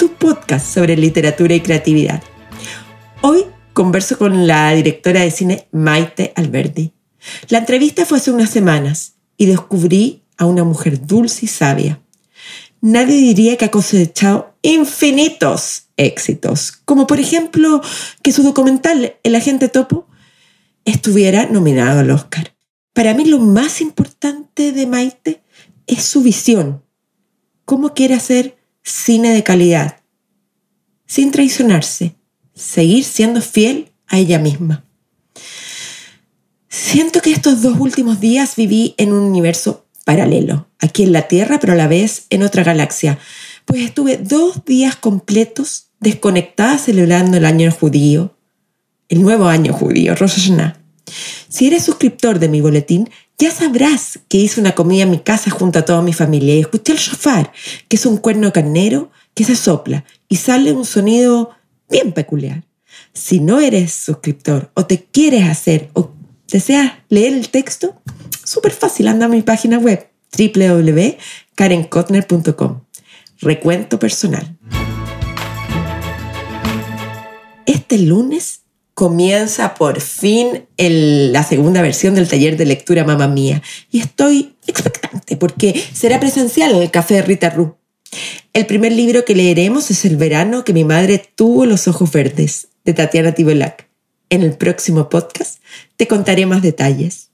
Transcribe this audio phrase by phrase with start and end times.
[0.00, 2.22] tu podcast sobre literatura y creatividad.
[3.20, 6.94] Hoy converso con la directora de cine Maite Alberdi.
[7.50, 12.00] La entrevista fue hace unas semanas y descubrí a una mujer dulce y sabia.
[12.80, 17.82] Nadie diría que ha cosechado infinitos éxitos, como por ejemplo
[18.22, 20.08] que su documental El agente topo
[20.86, 22.54] estuviera nominado al Oscar.
[22.94, 25.42] Para mí lo más importante de Maite
[25.86, 26.82] es su visión,
[27.66, 28.59] cómo quiere hacer
[28.90, 29.96] cine de calidad,
[31.06, 32.16] sin traicionarse,
[32.54, 34.84] seguir siendo fiel a ella misma.
[36.68, 41.58] Siento que estos dos últimos días viví en un universo paralelo, aquí en la Tierra,
[41.60, 43.18] pero a la vez en otra galaxia,
[43.64, 48.36] pues estuve dos días completos desconectada celebrando el año judío,
[49.08, 50.50] el nuevo año judío, Rosh.
[51.48, 55.50] Si eres suscriptor de mi boletín, ya sabrás que hice una comida en mi casa
[55.50, 57.52] junto a toda mi familia y escuché el shofar,
[57.88, 61.50] que es un cuerno carnero que se sopla y sale un sonido
[61.88, 62.64] bien peculiar.
[63.14, 66.10] Si no eres suscriptor o te quieres hacer o
[66.48, 68.00] deseas leer el texto,
[68.44, 72.80] súper fácil, anda a mi página web www.karenkotner.com.
[73.40, 74.56] Recuento personal.
[77.66, 78.59] Este lunes
[79.00, 85.38] comienza por fin la segunda versión del taller de lectura Mamá Mía y estoy expectante
[85.38, 87.78] porque será presencial en el café de Rita Ru.
[88.52, 92.68] El primer libro que leeremos es El verano que mi madre tuvo los ojos verdes,
[92.84, 93.88] de Tatiana Tibelac.
[94.28, 95.62] En el próximo podcast
[95.96, 97.30] te contaré más detalles.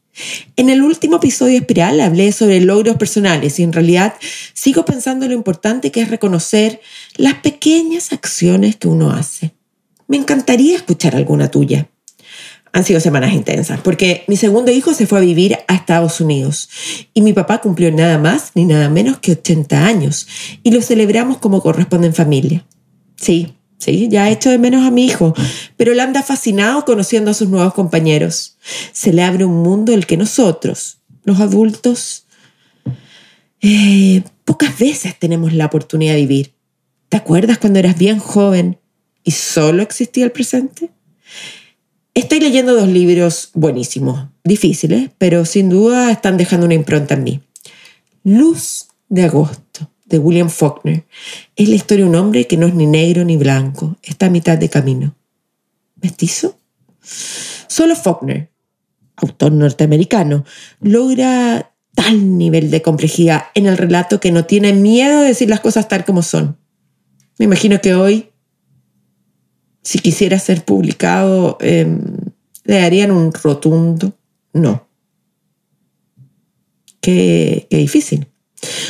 [0.55, 4.15] En el último episodio Espiral hablé sobre logros personales y en realidad
[4.55, 6.81] sigo pensando lo importante que es reconocer
[7.17, 9.56] las pequeñas acciones que uno hace.
[10.09, 11.89] Me encantaría escuchar alguna tuya.
[12.73, 16.69] Han sido semanas intensas, porque mi segundo hijo se fue a vivir a Estados Unidos
[17.15, 20.29] y mi papá cumplió nada más ni nada menos que 80 años
[20.63, 22.67] y lo celebramos como corresponde en familia.
[23.17, 25.35] Sí, sí, ya he hecho de menos a mi hijo,
[25.79, 28.59] pero él anda fascinado conociendo a sus nuevos compañeros.
[28.93, 32.27] Se le abre un mundo el que nosotros, los adultos,
[33.63, 36.55] eh, pocas veces tenemos la oportunidad de vivir.
[37.09, 38.79] ¿Te acuerdas cuando eras bien joven
[39.27, 40.89] y solo existía el presente?
[42.15, 47.41] Estoy leyendo dos libros buenísimos, difíciles, pero sin duda están dejando una impronta en mí.
[48.23, 51.05] Luz de agosto, de William Faulkner,
[51.57, 54.31] es la historia de un hombre que no es ni negro ni blanco, está a
[54.31, 55.17] mitad de camino.
[56.01, 56.57] ¿Mestizo?
[57.01, 58.49] Solo Faulkner,
[59.17, 60.45] autor norteamericano,
[60.81, 65.61] logra tal nivel de complejidad en el relato que no tiene miedo de decir las
[65.61, 66.57] cosas tal como son.
[67.39, 68.31] Me imagino que hoy
[69.87, 72.01] si quisiera ser publicado, em,
[72.65, 74.19] le darían un rotundo
[74.53, 74.89] no.
[77.01, 78.27] Qué, qué difícil.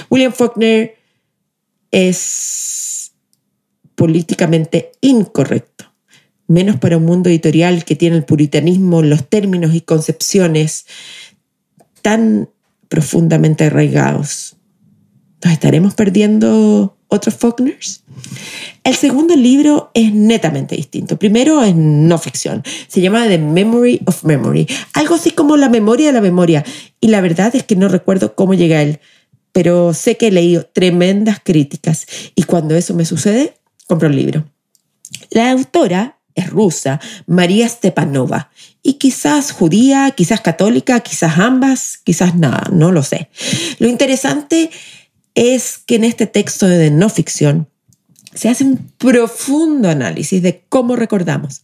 [0.09, 0.97] William Faulkner
[1.91, 3.13] es
[3.95, 5.85] políticamente incorrecto,
[6.47, 10.87] menos para un mundo editorial que tiene el puritanismo, los términos y concepciones
[12.01, 12.49] tan
[12.89, 14.57] profundamente arraigados.
[15.45, 18.03] ¿Nos estaremos perdiendo otros Faulkners?
[18.85, 21.19] El segundo libro es netamente distinto.
[21.19, 22.63] Primero es no ficción.
[22.89, 24.67] Se llama The Memory of Memory.
[24.95, 26.65] Algo así como la memoria de la memoria.
[27.01, 29.01] Y la verdad es que no recuerdo cómo llegué a él.
[29.53, 32.07] Pero sé que he leído tremendas críticas.
[32.35, 33.57] Y cuando eso me sucede,
[33.87, 34.45] compro el libro.
[35.31, 38.51] La autora es rusa, María Stepanova.
[38.83, 43.31] Y quizás judía, quizás católica, quizás ambas, quizás nada, no lo sé.
[43.79, 44.71] Lo interesante es
[45.37, 47.69] que en este texto de no ficción
[48.35, 51.63] se hace un profundo análisis de cómo recordamos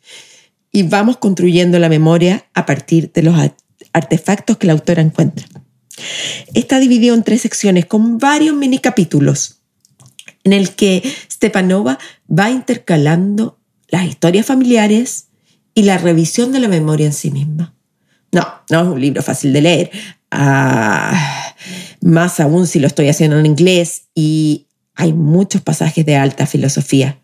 [0.70, 3.34] y vamos construyendo la memoria a partir de los
[3.92, 5.46] artefactos que la autora encuentra.
[6.54, 9.62] Está dividido en tres secciones con varios mini capítulos
[10.44, 11.98] en el que Stepanova
[12.28, 13.58] va intercalando
[13.88, 15.28] las historias familiares
[15.74, 17.74] y la revisión de la memoria en sí misma.
[18.32, 19.90] No, no es un libro fácil de leer,
[20.30, 21.54] ah,
[22.02, 27.20] más aún si lo estoy haciendo en inglés y hay muchos pasajes de alta filosofía,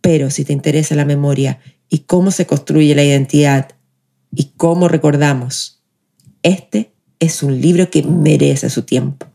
[0.00, 3.70] pero si te interesa la memoria y cómo se construye la identidad
[4.34, 5.80] y cómo recordamos,
[6.42, 9.26] este es un libro que merece su tiempo.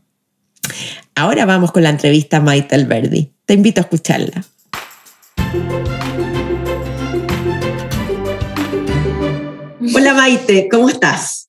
[1.15, 3.31] Ahora vamos con la entrevista a Maite Alberdi.
[3.45, 4.45] Te invito a escucharla.
[9.95, 11.47] Hola Maite, ¿cómo estás?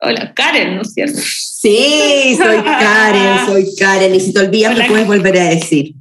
[0.00, 1.20] Hola Karen, ¿no es cierto?
[1.60, 4.14] Sí, soy Karen, soy Karen.
[4.14, 5.92] Y si te olvidas, me puedes volver a decir.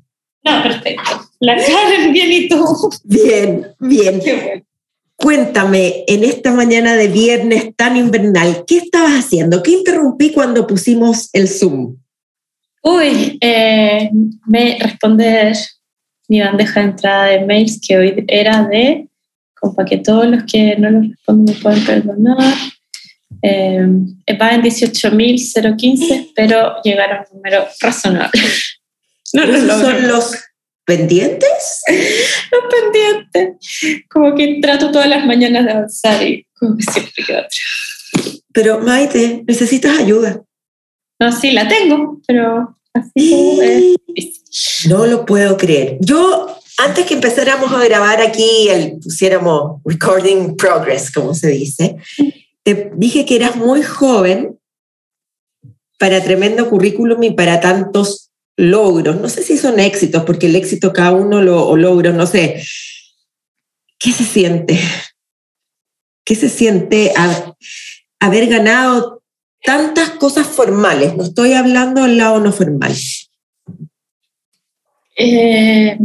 [0.44, 1.27] No, perfecto.
[1.39, 2.63] La Karen, bien y tú.
[3.04, 4.19] Bien, bien.
[4.24, 4.63] Qué bueno.
[5.15, 9.63] Cuéntame, en esta mañana de viernes tan invernal, ¿qué estabas haciendo?
[9.63, 11.98] ¿Qué interrumpí cuando pusimos el Zoom?
[12.83, 14.12] Uy, eh,
[14.45, 15.57] me responder
[16.27, 19.09] mi bandeja de entrada de mails que hoy era de,
[19.59, 22.54] como para que todos los que no los responden me pueden perdonar.
[23.42, 23.88] Eh,
[24.42, 28.42] va en 18.015, pero llegaron a un número razonable.
[29.34, 30.38] No, no, no, ¿Son los
[30.86, 31.84] pendientes?
[32.51, 34.06] los pendientes.
[34.10, 38.42] Como que trato todas las mañanas de avanzar y como que siempre quedo atrás.
[38.54, 40.42] Pero Maite, necesitas ayuda.
[41.19, 44.90] No, sí, la tengo, pero así es difícil.
[44.90, 45.98] No lo puedo creer.
[46.00, 51.98] Yo, antes que empezáramos a grabar aquí, el, pusiéramos recording progress, como se dice,
[52.68, 54.60] te dije que eras muy joven
[55.98, 59.22] para tremendo currículum y para tantos logros.
[59.22, 62.62] No sé si son éxitos, porque el éxito cada uno lo o no sé.
[63.98, 64.78] ¿Qué se siente?
[66.25, 67.14] ¿Qué se siente
[68.19, 69.24] haber ganado
[69.64, 71.16] tantas cosas formales?
[71.16, 72.94] No estoy hablando del lado no formal.
[75.16, 75.98] Eh,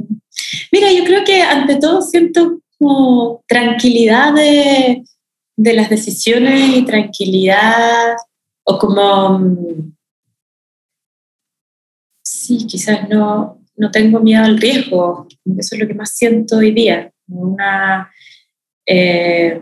[0.71, 5.03] mira, yo creo que ante todo siento como tranquilidad de,
[5.57, 8.17] de las decisiones y tranquilidad
[8.65, 9.93] o como mm,
[12.23, 15.27] sí, quizás no, no tengo miedo al riesgo,
[15.59, 18.11] eso es lo que más siento hoy día, una,
[18.87, 19.61] eh,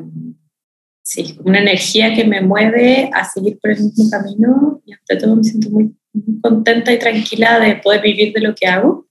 [1.03, 5.37] sí, una energía que me mueve a seguir por el mismo camino y ante todo
[5.37, 9.07] me siento muy, muy contenta y tranquila de poder vivir de lo que hago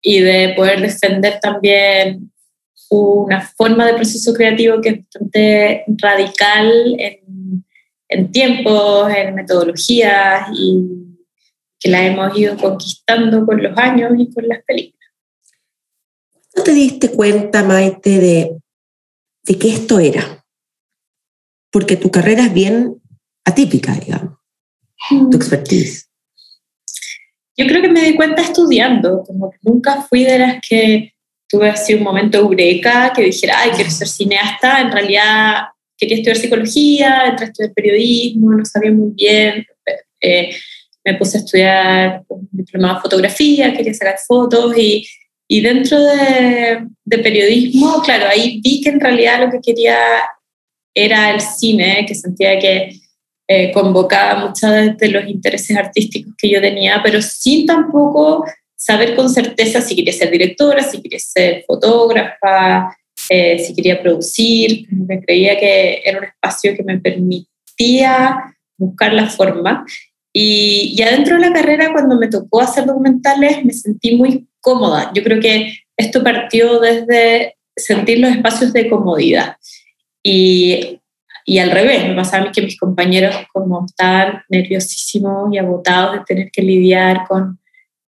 [0.00, 2.31] y de poder defender también
[2.92, 7.64] una forma de proceso creativo que es bastante radical en,
[8.08, 10.88] en tiempos, en metodologías y
[11.80, 15.10] que la hemos ido conquistando con los años y con las películas.
[16.54, 18.58] ¿No te diste cuenta, Maite, de,
[19.44, 20.44] de que esto era?
[21.70, 23.00] Porque tu carrera es bien
[23.44, 24.38] atípica, digamos,
[25.30, 26.08] tu expertise.
[27.56, 31.11] Yo creo que me di cuenta estudiando, como que nunca fui de las que
[31.52, 35.64] tuve así un momento eureka, que dijera, ay, quiero ser cineasta, en realidad
[35.98, 39.66] quería estudiar psicología, entré a estudiar periodismo, no sabía muy bien,
[40.22, 40.56] eh,
[41.04, 45.06] me puse a estudiar un diplomado de fotografía, quería sacar fotos y,
[45.46, 49.98] y dentro de, de, periodismo, claro, ahí vi que en realidad lo que quería
[50.94, 52.96] era el cine, que sentía que
[53.46, 58.46] eh, convocaba muchos de los intereses artísticos que yo tenía, pero sin tampoco
[58.84, 62.96] saber con certeza si quería ser directora, si quería ser fotógrafa,
[63.28, 69.28] eh, si quería producir, me creía que era un espacio que me permitía buscar la
[69.28, 69.86] forma.
[70.32, 75.12] Y ya dentro de la carrera, cuando me tocó hacer documentales, me sentí muy cómoda.
[75.14, 79.58] Yo creo que esto partió desde sentir los espacios de comodidad.
[80.24, 80.98] Y,
[81.46, 86.50] y al revés, me pasaba que mis compañeros como estaban nerviosísimos y agotados de tener
[86.50, 87.61] que lidiar con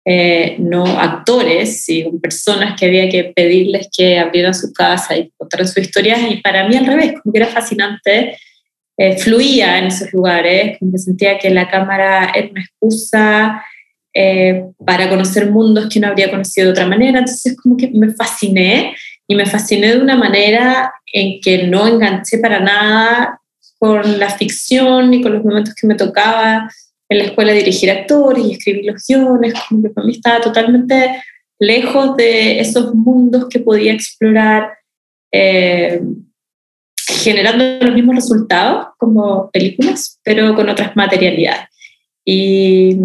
[0.05, 5.67] eh, no actores, sino personas que había que pedirles que abrieran su casa y contaran
[5.67, 6.21] sus historias.
[6.31, 8.37] Y para mí al revés, como que era fascinante
[8.97, 13.65] eh, fluía en esos lugares, como que sentía que la cámara era una excusa
[14.13, 18.13] eh, para conocer mundos que no habría conocido de otra manera, entonces como que me
[18.13, 18.95] fasciné
[19.27, 23.41] y me fasciné de una manera en que no enganché para nada
[23.81, 26.71] con la ficción ni con los momentos que me tocaba
[27.09, 31.23] en la escuela dirigir actores y escribir los guiones, como que para mí estaba totalmente
[31.59, 34.71] lejos de esos mundos que podía explorar.
[35.33, 36.01] Eh,
[37.07, 41.69] generando los mismos resultados como películas, pero con otras materialidades.
[42.25, 42.97] Y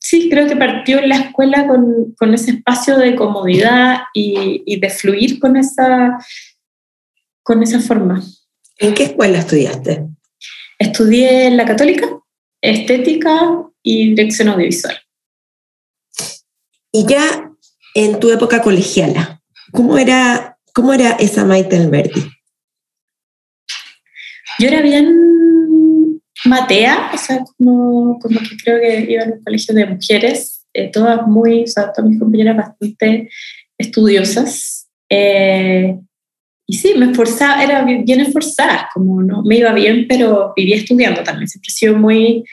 [0.00, 4.80] sí, creo que partió en la escuela con, con ese espacio de comodidad y, y,
[4.80, 6.18] de fluir con esa,
[7.42, 8.22] con esa forma.
[8.78, 10.06] ¿En qué escuela estudiaste?
[10.78, 12.08] Estudié en la católica,
[12.62, 14.96] estética y dirección audiovisual.
[16.92, 17.52] Y ya
[17.94, 19.42] en tu época colegiala,
[19.72, 22.22] ¿cómo era, cómo era esa Maite Alberti?
[24.58, 29.74] Yo era bien matea, o sea, como, como que creo que iba en un colegio
[29.74, 33.28] de mujeres, eh, todas muy, o sea, todas mis compañeras bastante
[33.78, 34.88] estudiosas.
[35.08, 35.98] Eh,
[36.72, 41.22] y sí, me esforzaba, era bien esforzada, como no me iba bien, pero vivía estudiando
[41.22, 41.46] también.
[41.46, 42.44] Siempre he sido muy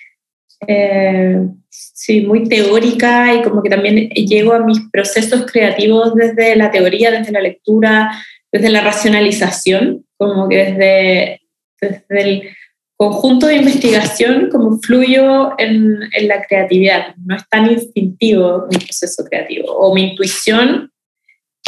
[0.68, 1.38] eh,
[1.70, 7.12] sí, muy teórica y como que también llego a mis procesos creativos desde la teoría,
[7.12, 8.12] desde la lectura,
[8.52, 11.42] desde la racionalización, como que desde,
[11.80, 12.50] desde el
[12.98, 17.16] conjunto de investigación, como fluyo en, en, la creatividad.
[17.26, 19.72] No es tan instintivo mi proceso creativo.
[19.78, 20.92] O mi intuición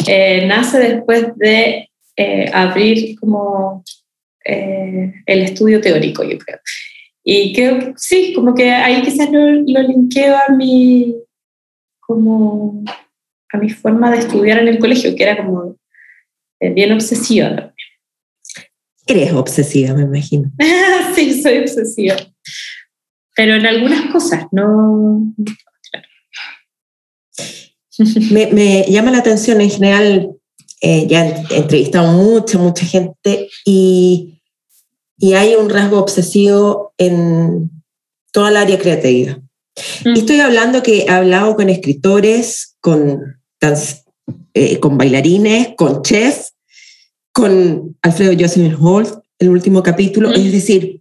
[0.06, 3.84] eh, nace después de eh, abrir como
[4.44, 6.58] eh, el estudio teórico, yo creo.
[7.24, 11.14] Y creo que sí, como que ahí quizás lo, lo linkeo a mi,
[12.00, 12.82] como,
[13.52, 15.76] a mi forma de estudiar en el colegio, que era como
[16.60, 17.72] bien obsesiva
[19.06, 20.50] Eres obsesiva, me imagino.
[21.14, 22.16] sí, soy obsesiva.
[23.34, 25.34] Pero en algunas cosas, no.
[28.30, 30.36] me, me, llama la atención en general,
[30.84, 34.42] eh, ya he entrevistado mucha, mucha gente y,
[35.16, 37.70] y, hay un rasgo obsesivo en
[38.32, 39.38] toda el área creativa.
[40.04, 40.16] Mm.
[40.16, 43.38] Y estoy hablando que he hablado con escritores, con,
[44.54, 46.54] eh, con bailarines, con chefs,
[47.32, 51.00] con Alfredo Jocelyn Holt, el último capítulo, es decir,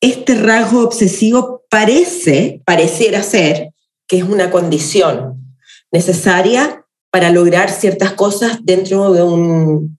[0.00, 3.72] este rasgo obsesivo parece, pareciera ser,
[4.08, 5.56] que es una condición
[5.92, 6.81] necesaria
[7.12, 9.98] para lograr ciertas cosas dentro de un,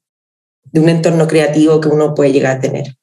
[0.63, 2.97] de un entorno creativo que uno puede llegar a tener.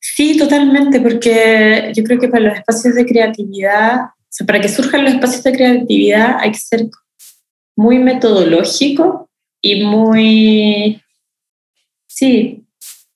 [0.00, 4.70] Sí, totalmente, porque yo creo que para los espacios de creatividad, o sea, para que
[4.70, 6.88] surjan los espacios de creatividad hay que ser
[7.76, 9.28] muy metodológico
[9.60, 11.02] y muy,
[12.06, 12.64] sí,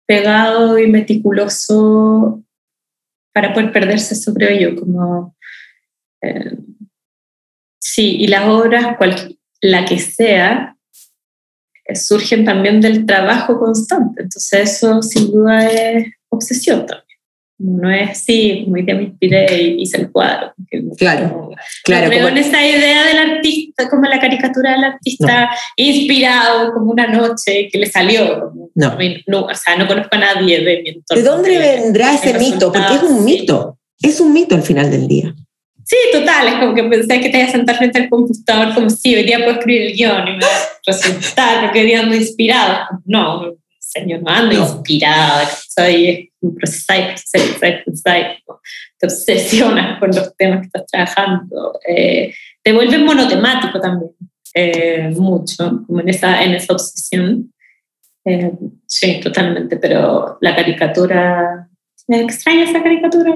[0.04, 2.42] pegado y meticuloso
[3.32, 5.34] para poder perderse sobre ello, como,
[6.22, 6.58] eh,
[7.86, 10.76] sí, y las obras, cual, la que sea,
[11.84, 17.06] eh, surgen también del trabajo constante, entonces eso sin duda es obsesión también.
[17.58, 20.52] No es así, muy día me inspiré y hice el cuadro.
[20.98, 21.52] Claro,
[21.84, 22.08] claro.
[22.08, 27.70] Creo en esa idea del artista, como la caricatura del artista inspirado, como una noche
[27.72, 28.52] que le salió.
[28.74, 28.98] No.
[29.26, 29.46] no.
[29.46, 31.22] O sea, no conozco a nadie de mi entorno.
[31.22, 32.70] ¿De dónde vendrá ese mito?
[32.70, 33.78] Porque es un mito.
[34.02, 35.34] Es un mito al final del día.
[35.88, 38.90] Sí, total, es como que pensé que te ibas a sentar frente al computador como
[38.90, 42.00] si hoy día puedo escribir el guion y me va a resultar porque hoy día
[42.00, 42.88] ando inspirado.
[43.04, 44.62] No, señor, no ando no.
[44.62, 47.22] inspirada, soy un proceso,
[48.98, 54.10] te obsesionas con los temas que estás trabajando, eh, te vuelves monotemático también,
[54.54, 57.52] eh, mucho, como en esa, en esa obsesión.
[58.24, 58.50] Eh,
[58.86, 61.68] sí, totalmente, pero la caricatura,
[62.08, 63.32] me extraña esa caricatura.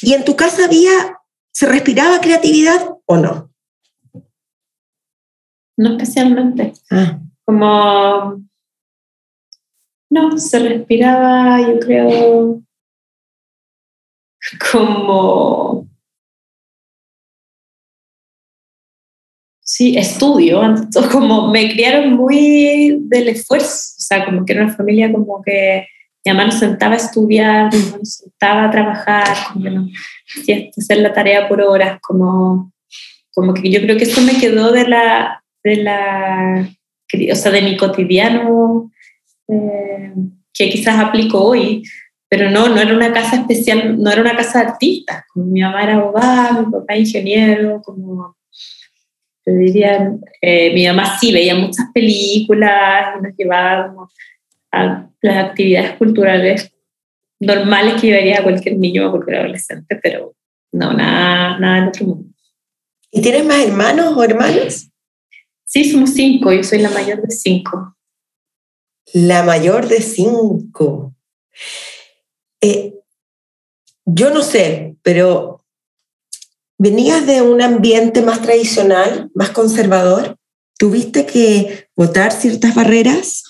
[0.00, 1.18] ¿Y en tu casa había,
[1.56, 3.50] se respiraba creatividad o no?
[5.78, 6.74] No especialmente.
[6.90, 7.18] Ah.
[7.46, 8.46] Como
[10.10, 12.62] no, se respiraba, yo creo,
[14.70, 15.88] como...
[19.62, 20.60] Sí, estudio,
[21.10, 25.86] como me criaron muy del esfuerzo, o sea, como que era una familia como que
[26.26, 29.28] mi mamá nos sentaba a estudiar, mi mamá nos sentaba a trabajar,
[30.76, 32.72] hacer la tarea por horas, como,
[33.32, 36.68] como que yo creo que eso me quedó de la, de la,
[37.30, 38.90] o sea, de mi cotidiano
[39.46, 40.14] eh,
[40.52, 41.84] que quizás aplico hoy,
[42.28, 45.60] pero no, no era una casa especial, no era una casa de artistas, como mi
[45.60, 48.36] mamá era abogada, mi papá ingeniero, como
[49.44, 54.08] te diría, eh, mi mamá sí veía muchas películas nos llevaba
[54.82, 56.72] a las actividades culturales
[57.40, 60.34] normales que llevaría a cualquier niño o cualquier adolescente, pero
[60.72, 62.28] no, nada, nada del otro mundo.
[63.10, 64.90] ¿Y tienes más hermanos o hermanas?
[65.64, 67.96] Sí, somos cinco, yo soy la mayor de cinco
[69.12, 71.14] la mayor de cinco.
[72.60, 72.94] Eh,
[74.04, 75.64] yo no sé, pero
[76.78, 80.36] venías de un ambiente más tradicional, más conservador.
[80.78, 83.44] ¿Tuviste que votar ciertas barreras?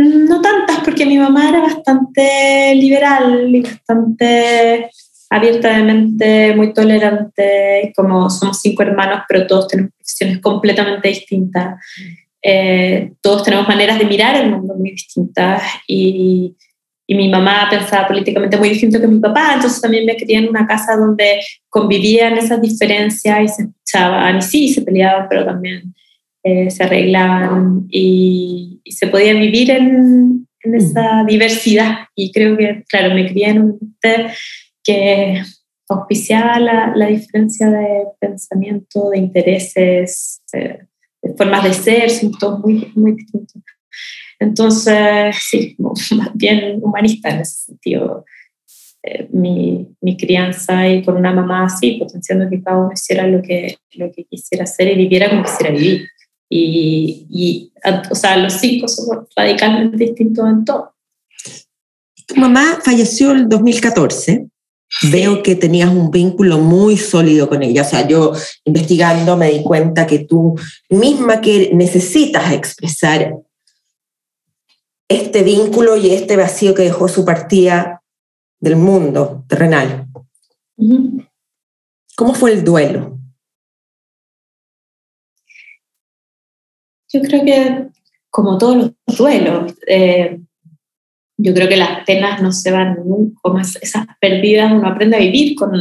[0.00, 4.90] No tantas, porque mi mamá era bastante liberal y bastante
[5.28, 11.84] abierta de mente, muy tolerante, como somos cinco hermanos, pero todos tenemos profesiones completamente distintas.
[12.40, 16.54] Eh, todos tenemos maneras de mirar el mundo muy distintas y,
[17.04, 20.48] y, mi mamá pensaba políticamente muy distinto que mi papá, entonces también me crié en
[20.48, 25.92] una casa donde convivían esas diferencias y se escuchaban y sí, se peleaban, pero también
[26.42, 32.84] eh, se arreglaban y, y, se podía vivir en, en, esa diversidad y creo que,
[32.88, 33.96] claro, me crié en un
[34.82, 35.42] que
[35.88, 40.42] auspiciaba la, la diferencia de pensamiento, de intereses.
[40.52, 40.78] Eh,
[41.36, 43.62] formas de ser, son todos muy, muy distintos.
[44.38, 45.76] Entonces, sí,
[46.16, 48.24] más bien humanista en ese sentido.
[49.02, 53.42] eh, mi, mi, crianza y con una mamá así, potenciando que cada uno hiciera lo
[53.42, 56.08] que, lo que quisiera hacer y viviera como quisiera vivir.
[56.48, 57.72] Y, y
[58.10, 60.94] o sea, los cinco somos radicalmente distintos en todo.
[62.26, 64.48] Tu mamá falleció en 2014.
[65.10, 67.82] Veo que tenías un vínculo muy sólido con ella.
[67.82, 68.32] O sea, yo
[68.64, 73.36] investigando me di cuenta que tú misma que necesitas expresar
[75.08, 78.02] este vínculo y este vacío que dejó su partida
[78.60, 80.06] del mundo terrenal.
[82.16, 83.17] ¿Cómo fue el duelo?
[87.12, 87.86] Yo creo que
[88.30, 90.40] como todos los duelos, eh,
[91.38, 95.20] yo creo que las penas no se van nunca, como esas pérdidas uno aprende a
[95.20, 95.72] vivir con,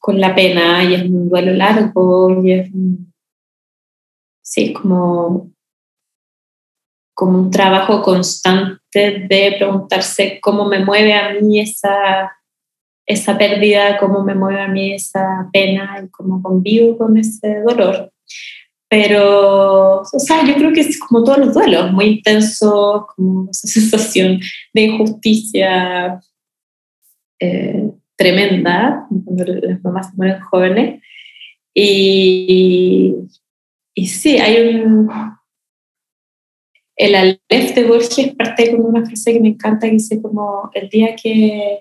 [0.00, 2.70] con la pena y es un duelo largo y es
[4.44, 5.50] sí, como,
[7.14, 12.32] como un trabajo constante de preguntarse cómo me mueve a mí esa,
[13.06, 18.12] esa pérdida, cómo me mueve a mí esa pena y cómo convivo con ese dolor.
[18.94, 23.66] Pero, o sea, yo creo que es como todos los duelos, muy intenso, como esa
[23.80, 24.38] sensación
[24.72, 26.20] de injusticia
[27.40, 31.02] eh, tremenda cuando las mamás se mueren jóvenes.
[31.74, 33.16] Y,
[33.94, 35.10] y sí, hay un...
[36.94, 40.88] El Aleph de Borges parte con una frase que me encanta que dice como el
[40.88, 41.80] día que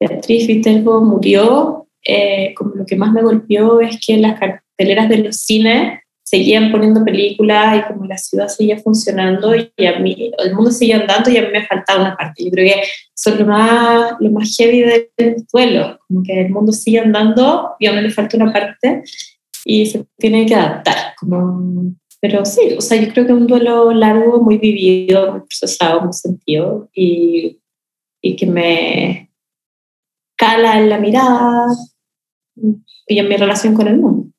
[0.00, 5.18] Beatriz Viterbo murió, eh, como lo que más me golpeó es que las carteleras de
[5.18, 10.54] los cines seguían poniendo películas y como la ciudad seguía funcionando y a mí, el
[10.54, 12.44] mundo seguía andando y a mí me faltaba una parte.
[12.44, 12.80] Yo creo que
[13.14, 14.80] eso es lo más, lo más heavy
[15.16, 19.04] del duelo, como que el mundo sigue andando y a uno le falta una parte
[19.64, 21.14] y se tiene que adaptar.
[21.16, 25.40] Como, pero sí, o sea, yo creo que es un duelo largo, muy vivido, muy
[25.42, 27.60] procesado, muy sentido y,
[28.20, 29.30] y que me
[30.36, 31.68] cala en la mirada
[33.06, 34.35] y en mi relación con el mundo.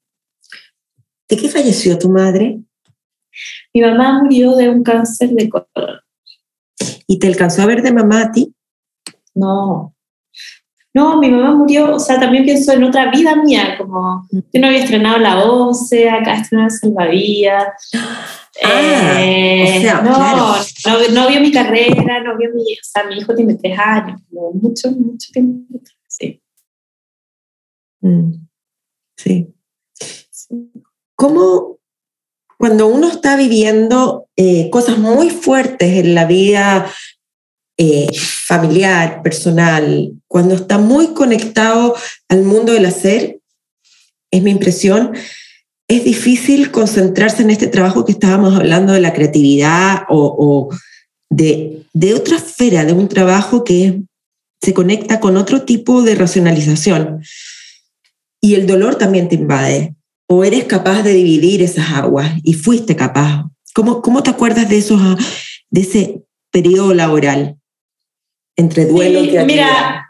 [1.29, 2.59] ¿De qué falleció tu madre?
[3.73, 5.99] Mi mamá murió de un cáncer de colon.
[7.07, 8.53] ¿Y te alcanzó a ver de mamá a ti?
[9.35, 9.93] No.
[10.93, 14.65] No, mi mamá murió, o sea, también pienso en otra vida mía, como yo no
[14.65, 17.91] había estrenado la 11, acá estrenado Salvavidas.
[18.63, 23.03] Ah, eh, o sea, no, no, no, vio mi carrera, no vio mi, o sea,
[23.03, 25.79] mi hijo tiene tres años, como mucho, mucho tiempo.
[26.07, 26.41] Sí.
[28.01, 28.47] Mm,
[29.15, 29.53] sí.
[30.31, 30.71] sí.
[31.17, 31.79] ¿Cómo
[32.57, 36.91] cuando uno está viviendo eh, cosas muy fuertes en la vida
[37.77, 41.95] eh, familiar, personal, cuando está muy conectado
[42.29, 43.39] al mundo del hacer,
[44.31, 45.13] es mi impresión,
[45.87, 50.69] es difícil concentrarse en este trabajo que estábamos hablando de la creatividad o,
[51.29, 54.01] de, de, otra esfera, de un trabajo que
[54.61, 57.23] se conecta con otro tipo de racionalización.
[58.39, 59.96] Y el dolor también te invade
[60.27, 63.45] o eres capaz de dividir esas aguas y fuiste capaz.
[63.73, 64.99] ¿Cómo, cómo te acuerdas de, esos,
[65.69, 67.57] de ese periodo laboral
[68.55, 70.07] entre duelo y Mira,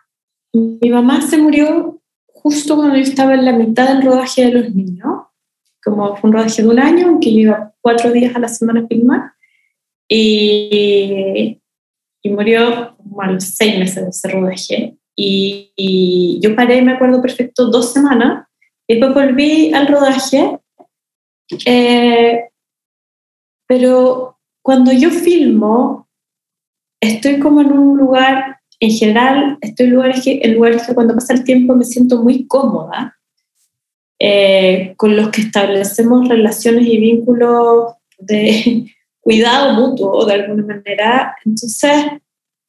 [0.54, 4.74] mi mamá se murió justo cuando yo estaba en la mitad del rodaje de los
[4.74, 5.26] niños,
[5.84, 8.82] como fue un rodaje de un año, aunque yo iba cuatro días a la semana
[8.82, 9.34] a filmar,
[10.08, 11.62] y,
[12.22, 14.98] y murió como a los seis meses de ese rodaje.
[15.16, 18.47] Y, y yo paré, me acuerdo perfecto, dos semanas
[18.88, 20.60] y después volví al rodaje,
[21.66, 22.50] eh,
[23.68, 26.08] pero cuando yo filmo,
[27.02, 31.16] estoy como en un lugar, en general, estoy en lugares que, en lugares que cuando
[31.16, 33.18] pasa el tiempo me siento muy cómoda,
[34.20, 38.86] eh, con los que establecemos relaciones y vínculos de
[39.20, 41.36] cuidado mutuo de alguna manera.
[41.46, 42.06] Entonces,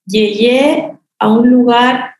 [0.04, 2.17] llegué a un lugar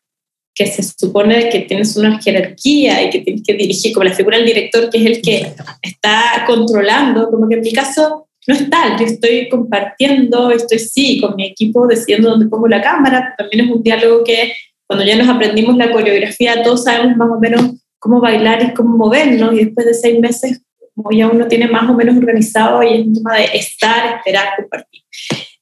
[0.59, 4.38] que se supone que tienes una jerarquía y que tienes que dirigir, como la figura
[4.38, 8.68] del director, que es el que está controlando, como que en mi caso no es
[8.68, 13.66] tal, yo estoy compartiendo, estoy sí con mi equipo decidiendo dónde pongo la cámara, también
[13.66, 14.53] es un diálogo que
[14.88, 17.62] cuando ya nos aprendimos la coreografía, todos sabemos más o menos
[18.01, 20.61] cómo bailar y cómo movernos, y después de seis meses,
[20.97, 24.55] como ya uno tiene más o menos organizado, y es un tema de estar, esperar,
[24.57, 25.03] compartir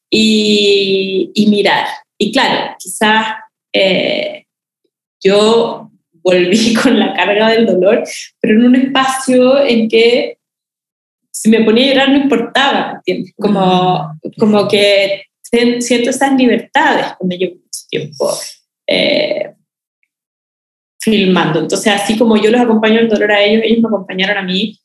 [0.08, 1.86] y, y mirar.
[2.18, 3.26] Y claro, quizás...
[3.74, 4.45] Eh,
[5.22, 5.90] yo
[6.22, 8.02] volví con la carga del dolor,
[8.40, 10.38] pero en un espacio en que
[11.30, 13.34] si me ponía a llorar no importaba, ¿entiendes?
[13.36, 18.30] Como, como que siento esas libertades cuando llevo mucho tiempo
[18.86, 19.54] eh,
[20.98, 21.60] filmando.
[21.60, 24.78] Entonces, así como yo los acompaño el dolor a ellos, ellos me acompañaron a mí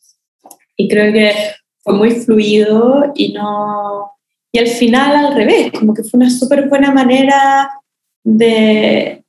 [0.75, 1.33] y creo que
[1.83, 4.11] fue muy fluido y no...
[4.53, 7.69] Y al final al revés, como que fue una súper buena manera
[8.21, 9.20] de,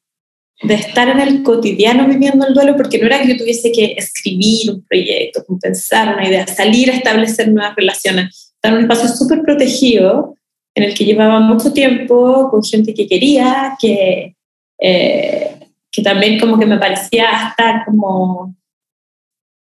[0.62, 3.94] de estar en el cotidiano viviendo el duelo, porque no era que yo tuviese que
[3.96, 8.54] escribir un proyecto, pensar una idea, salir a establecer nuevas relaciones.
[8.54, 10.36] Estar en un espacio súper protegido,
[10.74, 14.36] en el que llevaba mucho tiempo con gente que quería, que,
[14.80, 15.58] eh,
[15.90, 18.54] que también como que me parecía estar como...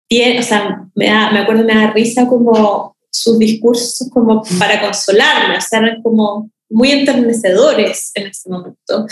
[0.10, 5.62] o sea, me, me acuerdo, me da risa como sus discursos como para consolarme, o
[5.62, 9.06] sea, eran como muy enternecedores en ese momento.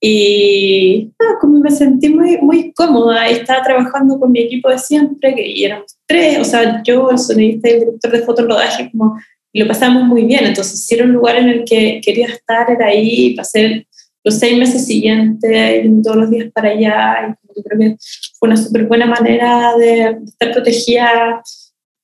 [0.00, 5.34] Y ah, como me sentí muy, muy cómoda estaba trabajando con mi equipo de siempre,
[5.34, 9.18] que éramos tres, o sea, yo, el sonidista y el director de fotorrodaje, como
[9.52, 10.46] lo pasamos muy bien.
[10.46, 13.86] Entonces, si era un lugar en el que quería estar, era ahí, pasé
[14.24, 17.36] los seis meses siguientes, todos los días para allá.
[17.56, 17.96] Y creo que
[18.38, 21.42] fue una súper buena manera de, estar protegida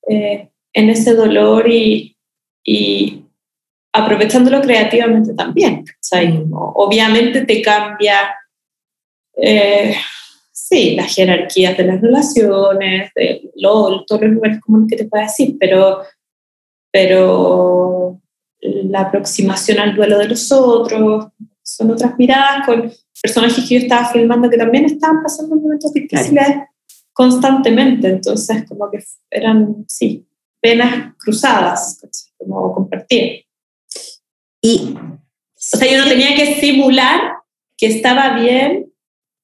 [0.09, 2.17] eh, en ese dolor y,
[2.63, 3.23] y
[3.93, 5.85] aprovechándolo creativamente también.
[6.51, 8.35] Obviamente te cambia,
[9.37, 9.95] eh,
[10.51, 15.23] sí, las jerarquías de las relaciones, de lo, todos los lugares comunes que te pueda
[15.23, 16.03] decir, pero,
[16.91, 18.21] pero
[18.61, 21.27] la aproximación al duelo de los otros,
[21.61, 22.91] son otras miradas con
[23.21, 26.47] personajes que yo estaba filmando que también estaban pasando momentos difíciles
[27.11, 30.27] constantemente, entonces como que eran, sí,
[30.61, 32.01] penas cruzadas,
[32.37, 33.45] como compartir.
[34.61, 34.95] Y,
[35.55, 37.37] o sea, yo no tenía que simular
[37.77, 38.91] que estaba bien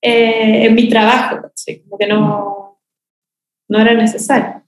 [0.02, 1.38] eh, en mi trabajo,
[1.84, 2.80] como que no,
[3.70, 4.64] no era necesario.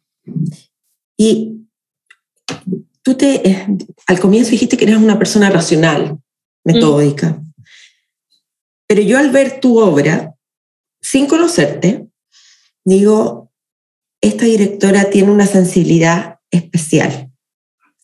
[1.18, 1.68] Y
[3.02, 3.68] tú te, eh,
[4.08, 6.18] al comienzo dijiste que eras una persona racional,
[6.64, 7.54] metódica, mm.
[8.88, 10.36] pero yo al ver tu obra,
[11.02, 12.08] sin conocerte,
[12.86, 13.52] digo,
[14.22, 17.33] esta directora tiene una sensibilidad especial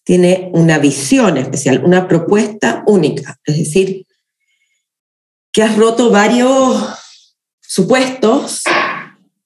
[0.10, 3.40] tiene una visión especial, una propuesta única.
[3.46, 4.08] Es decir,
[5.52, 6.84] que has roto varios
[7.62, 8.64] supuestos,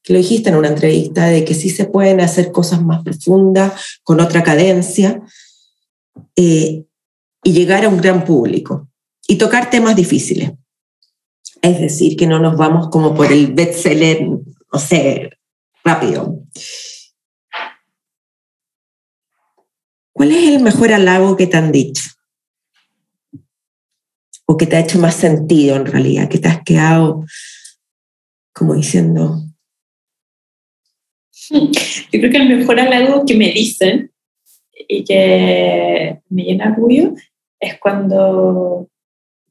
[0.02, 3.74] que lo dijiste en una entrevista, de que sí se pueden hacer cosas más profundas,
[4.04, 5.22] con otra cadencia,
[6.38, 6.86] eh,
[7.44, 8.88] y llegar a un gran público
[9.28, 10.54] y tocar temas difíciles.
[11.62, 15.30] Es decir, que no nos vamos como por el bestseller, no sé,
[15.84, 16.40] rápido.
[20.14, 22.04] ¿Cuál es el mejor halago que te han dicho?
[24.46, 26.30] ¿O que te ha hecho más sentido en realidad?
[26.30, 27.26] Que te has quedado
[28.54, 29.42] como diciendo...
[31.50, 34.12] Yo creo que el mejor halago que me dicen
[34.88, 37.14] y que me llena orgullo
[37.60, 38.90] es cuando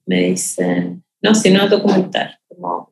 [0.06, 2.90] me dicen, no, si no documental, como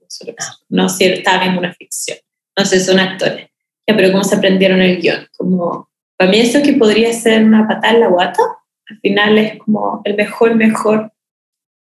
[0.69, 2.19] no, si está en una ficción,
[2.57, 3.49] no sé, son actores.
[3.87, 5.27] Ya, pero ¿cómo se aprendieron el guion?
[5.37, 5.90] Como
[6.21, 8.43] para mí eso que podría ser una patada en la guata,
[8.91, 11.13] al final es como el mejor, mejor,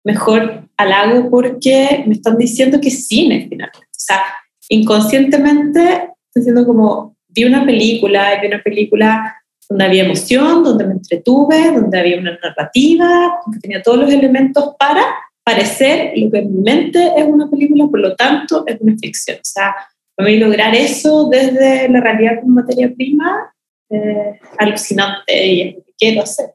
[0.05, 3.81] mejor halago porque me están diciendo que cine finalmente.
[3.81, 4.23] O sea,
[4.69, 10.93] inconscientemente estoy diciendo como, vi una película, vi una película donde había emoción, donde me
[10.93, 15.03] entretuve, donde había una narrativa, que tenía todos los elementos para
[15.43, 19.39] parecer lo que en mi mente es una película, por lo tanto es una ficción.
[19.39, 19.75] O sea,
[20.15, 23.53] para mí lograr eso desde la realidad como materia prima
[23.91, 26.55] eh, alucinante y es lo que quiero hacer.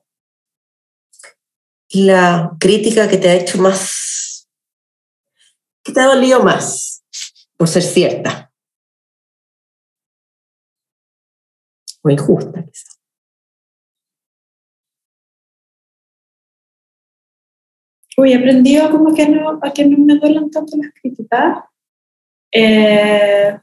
[1.89, 4.50] La crítica que te ha hecho más,
[5.84, 7.04] que te ha dolido más,
[7.58, 8.52] por ser cierta.
[12.02, 12.93] O injusta, quizá.
[18.17, 21.63] Uy, he aprendido como que no, a que no me duelen tanto las críticas.
[22.52, 23.60] Eh,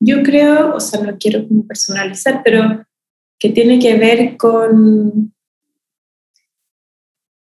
[0.00, 2.84] Yo creo, o sea, no quiero como personalizar, pero
[3.38, 5.32] que tiene que ver con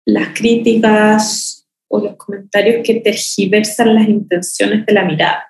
[0.05, 5.43] las críticas o los comentarios que tergiversan las intenciones de la mirada.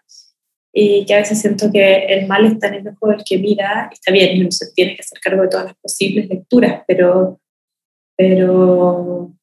[0.74, 3.90] Y que a veces siento que el mal está en el ojo del que mira,
[3.90, 7.40] y está bien, no se tiene que hacer cargo de todas las posibles lecturas, pero,
[8.16, 9.34] pero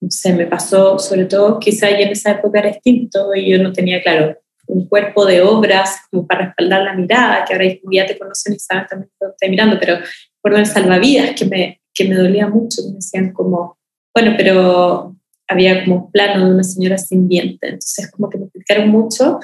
[0.00, 3.62] no sé, me pasó sobre todo, quizá ya en esa época era distinto y yo
[3.62, 8.06] no tenía claro un cuerpo de obras como para respaldar la mirada, que ahora ya
[8.06, 9.98] te conocen y saben también que estoy mirando, pero
[10.40, 13.78] por el salvavidas que me, que me dolía mucho, me decían como,
[14.14, 15.16] bueno, pero
[15.48, 19.40] había como un plano de una señora sin diente, entonces como que me explicaron mucho,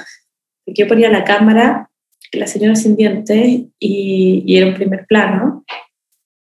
[0.64, 1.90] que yo ponía la cámara,
[2.32, 5.64] la señora sin diente, y, y era un primer plano,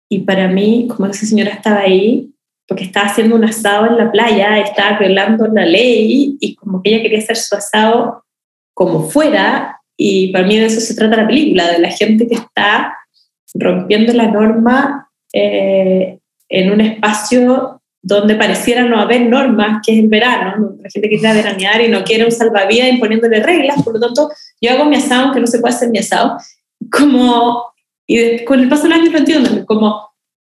[0.08, 2.32] y para mí, como esa señora estaba ahí,
[2.68, 6.90] porque estaba haciendo un asado en la playa, estaba violando la ley, y como que
[6.90, 8.25] ella quería hacer su asado
[8.76, 12.34] como fuera, y para mí de eso se trata la película, de la gente que
[12.34, 12.94] está
[13.54, 16.18] rompiendo la norma eh,
[16.50, 21.32] en un espacio donde pareciera no haber normas, que es el verano, la gente quiere
[21.32, 24.28] veranear y no quiere un salvavidas imponiéndole reglas, por lo tanto,
[24.60, 26.36] yo hago mi asado aunque no se puede hacer mi asado,
[26.92, 27.72] como,
[28.06, 30.10] y con el paso del año lo entiendo, como,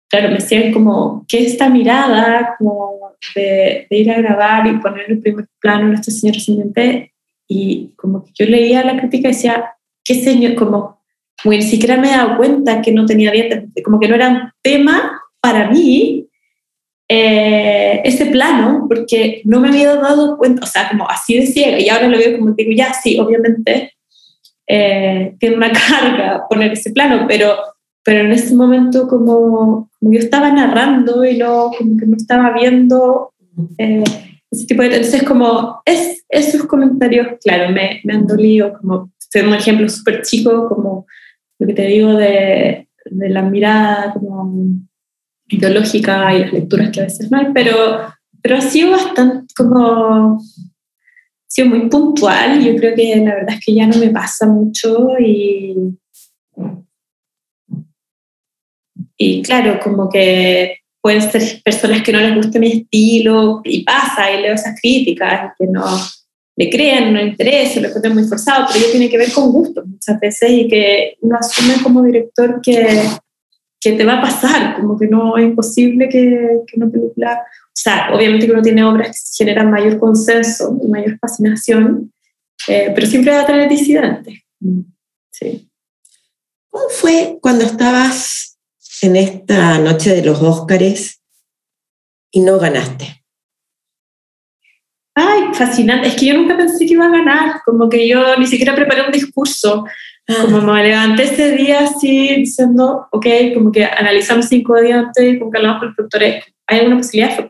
[0.09, 5.19] claro, me decían como, ¿qué esta mirada como de, ir a grabar y poner el
[5.19, 7.13] primer plano en este señor recientemente?
[7.47, 10.55] Y como que yo leía la crítica y decía, ¿qué señor?
[10.55, 11.01] Como,
[11.43, 14.51] ni siquiera me he dado cuenta que no tenía dientes, como que no era un
[14.61, 16.27] tema para mí
[17.07, 21.79] eh, ese plano, porque no me había dado cuenta, o sea, como así de ciega,
[21.79, 23.93] y ahora lo veo como digo, ya, sí, obviamente
[24.67, 27.55] eh, tiene una carga poner ese plano, pero,
[28.03, 32.51] pero en ese momento como, como yo estaba narrando y no, como que no estaba
[32.53, 33.33] viendo
[33.77, 34.03] eh,
[34.55, 34.95] ese tipo de...
[34.95, 40.69] Entonces, como es, esos comentarios, claro, me, me han dolido, como, un ejemplo súper chico,
[40.69, 41.05] como
[41.59, 44.79] lo que te digo de, de la mirada, como
[45.47, 47.75] ideológica y las lecturas que a veces no hay, pero,
[48.41, 50.39] pero ha sido bastante como, ha
[51.47, 52.63] sido muy puntual.
[52.63, 55.75] Yo creo que la verdad es que ya no me pasa mucho y,
[59.17, 64.31] y claro, como que pueden ser personas que no les guste mi estilo y pasa
[64.31, 65.85] y leo esas críticas que no
[66.55, 69.51] le crean, no le interesa, lo encuentran muy forzado, pero ello tiene que ver con
[69.51, 73.03] gusto muchas veces y que uno asume como director que
[73.79, 77.71] que te va a pasar, como que no es imposible que, que una película, o
[77.71, 82.11] sea, obviamente que uno tiene obras que generan mayor consenso y mayor fascinación,
[82.67, 84.39] eh, pero siempre va a tener disidentes.
[85.29, 85.69] Sí.
[86.71, 88.54] ¿Cómo fue cuando estabas
[89.05, 91.21] en esta noche de los Óscares
[92.31, 93.23] y no ganaste?
[95.13, 96.09] Ay, fascinante.
[96.09, 99.03] Es que yo nunca pensé que iba a ganar, como que yo ni siquiera preparé
[99.03, 99.85] un discurso.
[100.27, 105.39] Como me levanté ese día así diciendo, ok, como que analizamos cinco días antes y
[105.39, 107.49] como que hablamos con los productores, ¿hay alguna posibilidad?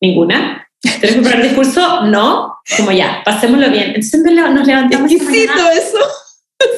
[0.00, 0.68] ninguna.
[0.80, 2.04] ¿Tienes que preparar el discurso?
[2.04, 2.56] No.
[2.76, 3.88] Como ya, pasémoslo bien.
[3.88, 5.10] Entonces nos levantamos.
[5.10, 5.98] Exquisito eso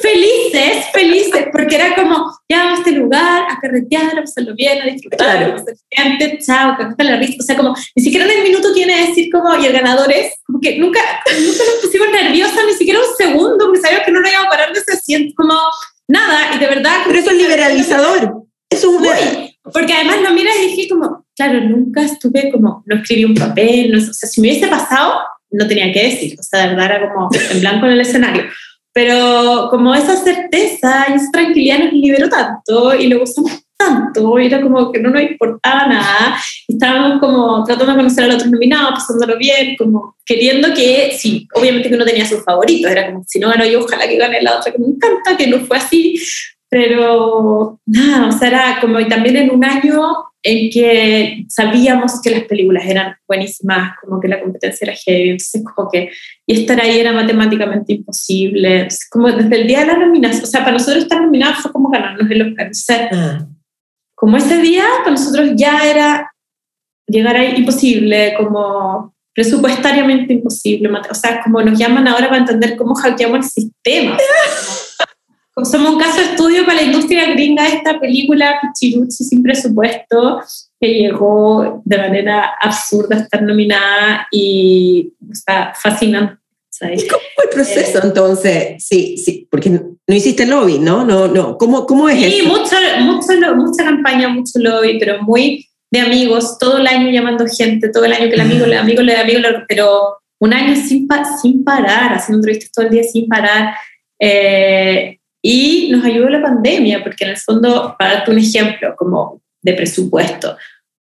[0.01, 4.81] felices, felices, porque era como, ya vamos a este lugar, a carretear, a pasarlo bien,
[4.81, 5.55] a disfrutar, claro.
[5.57, 7.37] a gente, chao, que la risa.
[7.39, 10.33] O sea, como, ni siquiera en el minuto tiene decir como, y el ganador es,
[10.45, 14.21] como que nunca, nunca nos pusimos nerviosas, ni siquiera un segundo, porque sabíamos que no
[14.21, 15.55] nos íbamos a parar de ese asiento, como,
[16.07, 17.01] nada, y de verdad.
[17.05, 18.43] Pero eso es liberalizador.
[18.69, 19.57] Eso es muy.
[19.71, 23.91] Porque además lo miras y dije como, claro, nunca estuve como, no escribí un papel,
[23.91, 26.97] no, o sea, si me hubiese pasado, no tenía que decir, o sea, de verdad
[26.97, 28.43] era como en blanco en el escenario.
[28.93, 34.61] Pero como esa certeza y esa tranquilidad nos liberó tanto y lo gustamos tanto, era
[34.61, 38.93] como que no nos importaba nada, estábamos como tratando de conocer a los otros nominados,
[38.93, 43.39] pasándolo bien, como queriendo que, sí, obviamente que uno tenía sus favoritos, era como, si
[43.39, 46.15] no ganó yo, ojalá que gane la otra que me encanta, que no fue así,
[46.73, 50.01] pero nada, o sea, era como, y también en un año
[50.41, 55.63] en que sabíamos que las películas eran buenísimas, como que la competencia era heavy, entonces
[55.63, 56.09] como que,
[56.47, 60.47] y estar ahí era matemáticamente imposible, entonces, como desde el día de la nominación, o
[60.47, 63.45] sea, para nosotros estar nominados fue como ganarnos el Oscar, entonces, ah.
[64.15, 66.33] como ese día, para nosotros ya era
[67.05, 72.95] llegar ahí imposible, como presupuestariamente imposible, o sea, como nos llaman ahora para entender cómo
[72.95, 74.17] hackeamos el sistema.
[75.63, 80.41] somos un caso de estudio para la industria gringa de esta película Pichiruchi sin presupuesto,
[80.79, 86.37] que llegó de manera absurda a estar nominada y está fascinante.
[86.79, 88.85] ¿Cómo fue el proceso eh, entonces?
[88.85, 91.05] Sí, sí, porque no hiciste lobby, ¿no?
[91.05, 91.57] no, no.
[91.57, 96.79] ¿Cómo, cómo es Sí, mucho, mucho, mucha campaña, mucho lobby, pero muy de amigos, todo
[96.79, 100.17] el año llamando gente, todo el año que el amigo, el amigo, el amigo, pero
[100.39, 101.07] un año sin,
[101.41, 103.75] sin parar, haciendo entrevistas todo el día sin parar.
[104.19, 109.41] Eh, y nos ayudó la pandemia, porque en el fondo, para darte un ejemplo como
[109.61, 110.55] de presupuesto,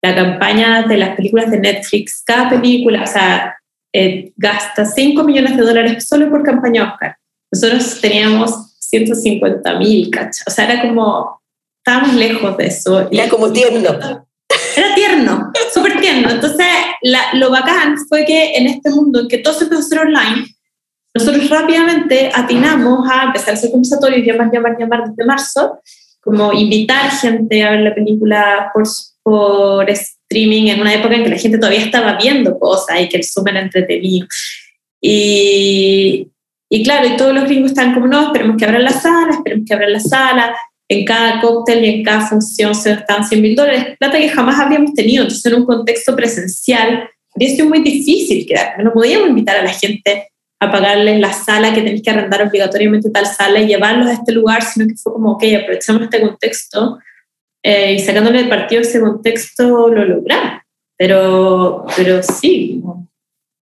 [0.02, 3.58] la campaña de las películas de Netflix, cada película, o sea,
[3.94, 7.18] eh, gasta 5 millones de dólares solo por campaña Oscar.
[7.52, 10.10] Nosotros teníamos 150 mil,
[10.48, 11.42] O sea, era como,
[11.84, 13.10] estábamos lejos de eso.
[13.12, 14.26] Era como tierno.
[14.76, 16.30] Era tierno, súper tierno.
[16.30, 16.66] Entonces,
[17.34, 20.48] lo bacán fue que en este mundo en que todo se puede hacer online,
[21.20, 25.80] nosotros rápidamente atinamos a empezar ese conversatorio llamar, llamar, llamar desde marzo,
[26.22, 28.84] como invitar gente a ver la película por,
[29.24, 33.18] por streaming en una época en que la gente todavía estaba viendo cosas y que
[33.18, 34.28] el Zoom era entretenido.
[35.02, 36.28] Y,
[36.70, 39.66] y claro, y todos los gringos están como, no, esperemos que abran la sala, esperemos
[39.68, 40.56] que abran la sala.
[40.92, 44.60] En cada cóctel y en cada función se están 100 mil dólares, plata que jamás
[44.60, 45.22] habíamos tenido.
[45.22, 48.84] Entonces, en un contexto presencial, habría sido muy difícil quedar.
[48.84, 50.30] No podíamos invitar a la gente
[50.60, 54.34] a pagarles la sala que tenéis que arrendar obligatoriamente tal sala y llevarlos a este
[54.34, 57.00] lugar, sino que fue como, ok, aprovechamos este contexto
[57.64, 60.62] eh, y sacándole partido ese contexto lo logramos.
[60.98, 62.84] Pero, pero sí,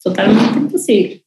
[0.02, 1.24] totalmente imposible.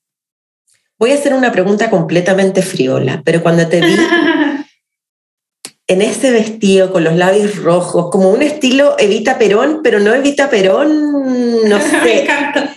[0.99, 3.95] Voy a hacer una pregunta completamente friola, pero cuando te vi
[5.87, 10.49] en ese vestido con los labios rojos, como un estilo Evita Perón, pero no Evita
[10.49, 11.97] Perón, no sé.
[12.03, 12.75] Me encanta.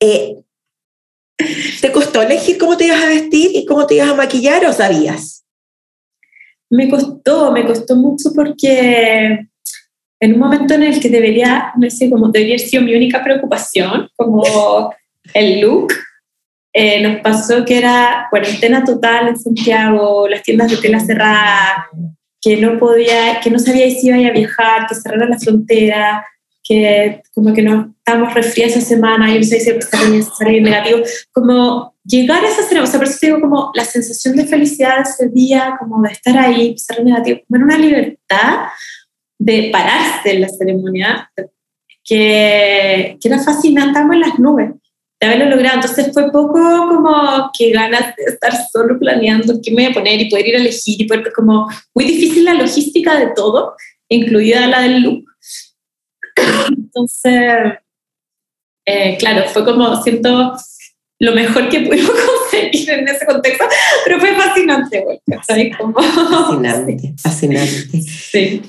[0.00, 0.43] Eh,
[1.36, 4.72] ¿Te costó elegir cómo te ibas a vestir y cómo te ibas a maquillar o
[4.72, 5.44] sabías?
[6.70, 9.48] Me costó, me costó mucho porque
[10.20, 13.22] en un momento en el que debería, no sé, como debería haber sido mi única
[13.22, 14.94] preocupación, como
[15.34, 15.92] el look,
[16.72, 21.86] eh, nos pasó que era cuarentena total en Santiago, las tiendas de tela cerradas,
[22.40, 26.26] que no podía, que no sabía si iba a viajar, que cerraron la frontera,
[26.64, 29.70] que como que nos estábamos resfriados esa semana y no sé si
[30.22, 31.00] salir negativo,
[31.30, 35.02] como llegar a esa semana, o sea, por eso digo como la sensación de felicidad
[35.02, 38.66] ese día, como de estar ahí, ser negativo, como era una libertad
[39.38, 41.30] de pararse en la ceremonia,
[42.02, 44.70] que, que era fascinante, estábamos en las nubes
[45.20, 45.76] de haberlo logrado.
[45.76, 50.20] Entonces fue poco como que ganas de estar solo planeando qué me voy a poner
[50.20, 53.74] y poder ir a elegir y poder, como muy difícil la logística de todo,
[54.08, 55.24] incluida la del look.
[56.68, 57.52] Entonces,
[58.86, 60.54] eh, claro, fue como, siento,
[61.20, 62.10] lo mejor que pudimos
[62.50, 63.64] conseguir en ese contexto,
[64.04, 65.04] pero fue fascinante,
[65.78, 68.00] Como, fascinante, fascinante.
[68.02, 68.62] Sí.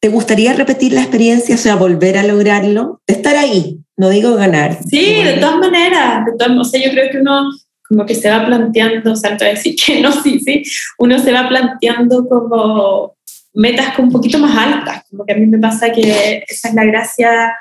[0.00, 3.00] ¿Te gustaría repetir la experiencia, o sea, volver a lograrlo?
[3.06, 4.78] De estar ahí, no digo ganar.
[4.86, 7.50] Sí, de todas maneras, de todas, o sea, yo creo que uno
[7.88, 10.62] como que se va planteando, o sea, no decir que no, sí, sí,
[10.98, 13.13] uno se va planteando como
[13.54, 16.84] metas un poquito más altas, como que a mí me pasa que esa es la
[16.84, 17.56] gracia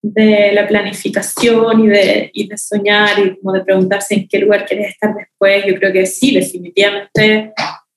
[0.00, 4.64] de la planificación y de, y de soñar y como de preguntarse en qué lugar
[4.64, 7.52] quieres estar después, yo creo que sí, definitivamente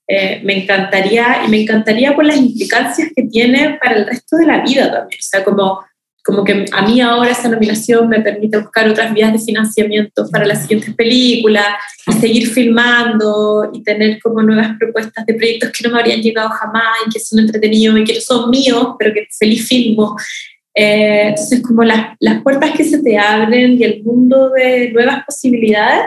[0.08, 4.48] eh, me encantaría, y me encantaría por las implicancias que tiene para el resto de
[4.48, 5.80] la vida también, o sea, como,
[6.24, 10.46] como que a mí ahora esa nominación me permite buscar otras vías de financiamiento para
[10.46, 11.66] las siguientes películas,
[12.08, 16.50] y seguir filmando y tener como nuevas propuestas de proyectos que no me habrían llegado
[16.50, 20.16] jamás y que son entretenidos y que no son míos, pero que feliz filmo.
[20.74, 25.24] Eh, entonces, como las, las puertas que se te abren y el mundo de nuevas
[25.26, 26.06] posibilidades,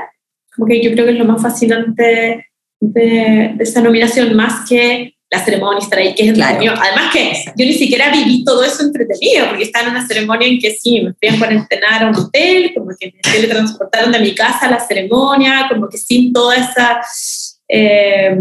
[0.54, 2.46] como que yo creo que es lo más fascinante
[2.80, 6.74] de, esa nominación, más que la ceremonia estar ahí, que es entretenido.
[6.76, 10.58] Además que yo ni siquiera viví todo eso entretenido, porque estaba en una ceremonia en
[10.58, 14.34] que sí, me fui a cuarentenar a un hotel, como que me teletransportaron de mi
[14.34, 17.00] casa a la ceremonia, como que sin toda esa...
[17.68, 18.36] Eh,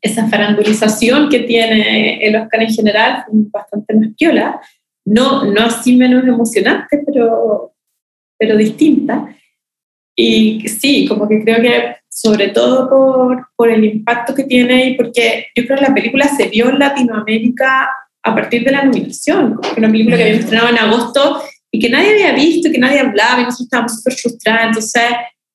[0.00, 4.60] esa farandulización que tiene el Oscar en general, bastante más piola,
[5.04, 7.72] no, no así menos emocionante, pero,
[8.38, 9.34] pero distinta.
[10.16, 14.94] Y sí, como que creo que sobre todo por, por el impacto que tiene y
[14.96, 17.88] porque yo creo que la película se vio en Latinoamérica
[18.24, 21.78] a partir de la nominación, como que una película que había estrenado en agosto y
[21.78, 24.66] que nadie había visto, que nadie hablaba y nosotros estábamos súper frustrados.
[24.66, 25.02] Entonces,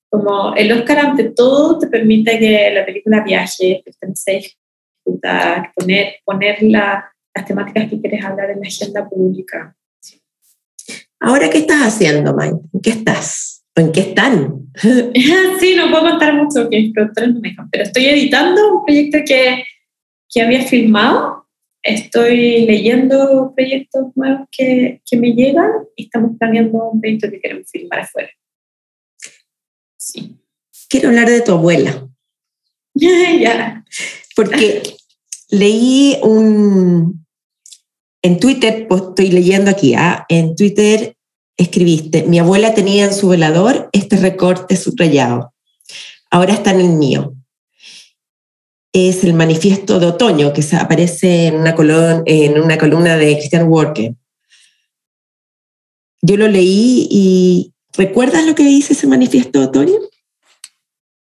[0.10, 4.56] como el Oscar ante todo te permite que la película viaje, que esté
[5.76, 9.76] poner, poner la, las temáticas que quieres hablar en la agenda pública.
[11.20, 12.56] Ahora, ¿qué estás haciendo, Mike?
[12.74, 13.53] ¿En qué estás?
[13.76, 14.70] ¿En qué están?
[15.60, 19.20] sí, no puedo contar mucho, que productores no me dejan, pero estoy editando un proyecto
[19.26, 19.64] que,
[20.30, 21.48] que había filmado.
[21.82, 27.70] Estoy leyendo proyectos nuevos que, que me llegan y estamos planeando un proyecto que queremos
[27.70, 28.30] filmar afuera.
[29.98, 30.38] Sí.
[30.90, 32.08] Quiero hablar de tu abuela.
[32.94, 33.84] ya.
[34.36, 34.82] Porque
[35.50, 37.26] leí un...
[38.22, 40.26] En Twitter, pues estoy leyendo aquí, ¿ah?
[40.30, 41.18] en Twitter
[41.64, 45.54] escribiste, mi abuela tenía en su velador este recorte subrayado.
[46.30, 47.34] Ahora está en el mío.
[48.92, 51.76] Es el manifiesto de otoño que aparece en una,
[52.26, 54.14] en una columna de Christian Walker.
[56.22, 60.00] Yo lo leí y ¿recuerdas lo que dice ese manifiesto de otoño?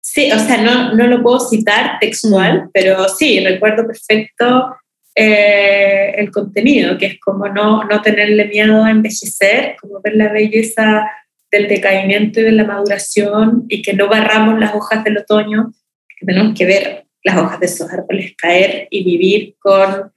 [0.02, 4.76] Sí, o sea, no, no lo puedo citar textual, pero sí, recuerdo perfecto
[5.16, 10.32] eh, el contenido, que es como no, no tenerle miedo a envejecer, como ver la
[10.32, 11.09] belleza
[11.49, 15.72] del decaimiento y de la maduración y que no barramos las hojas del otoño,
[16.20, 20.11] que tenemos que ver las hojas de esos árboles caer y vivir con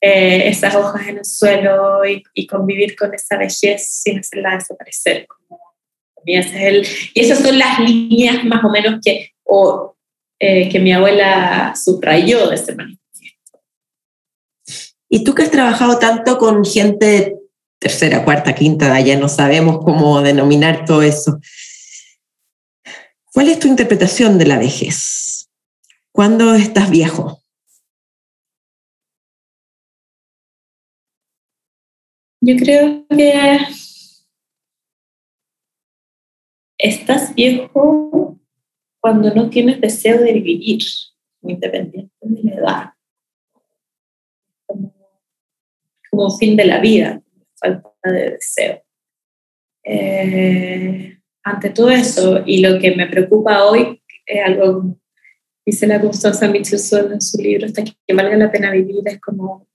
[0.00, 5.26] eh, esas hojas en el suelo y, y, convivir con esa belleza sin hacerla desaparecer.
[5.26, 5.58] Como,
[6.26, 9.96] es el, y esas son las líneas más o menos que, o,
[10.38, 13.03] eh, que mi abuela subrayó de ese manifiesto.
[15.14, 17.38] Y tú que has trabajado tanto con gente
[17.78, 21.38] tercera, cuarta, quinta, ya no sabemos cómo denominar todo eso.
[23.32, 25.48] ¿Cuál es tu interpretación de la vejez?
[26.10, 27.40] ¿Cuándo estás viejo?
[32.40, 33.58] Yo creo que
[36.76, 38.40] estás viejo
[39.00, 40.82] cuando no tienes deseo de vivir,
[41.42, 42.93] independiente de la edad.
[46.16, 47.20] Como fin de la vida,
[47.56, 48.82] falta de deseo.
[49.84, 54.96] Eh, ante todo eso, y lo que me preocupa hoy es algo,
[55.64, 59.66] dice la Constanza Michelson en su libro, hasta que valga la pena vivir, es como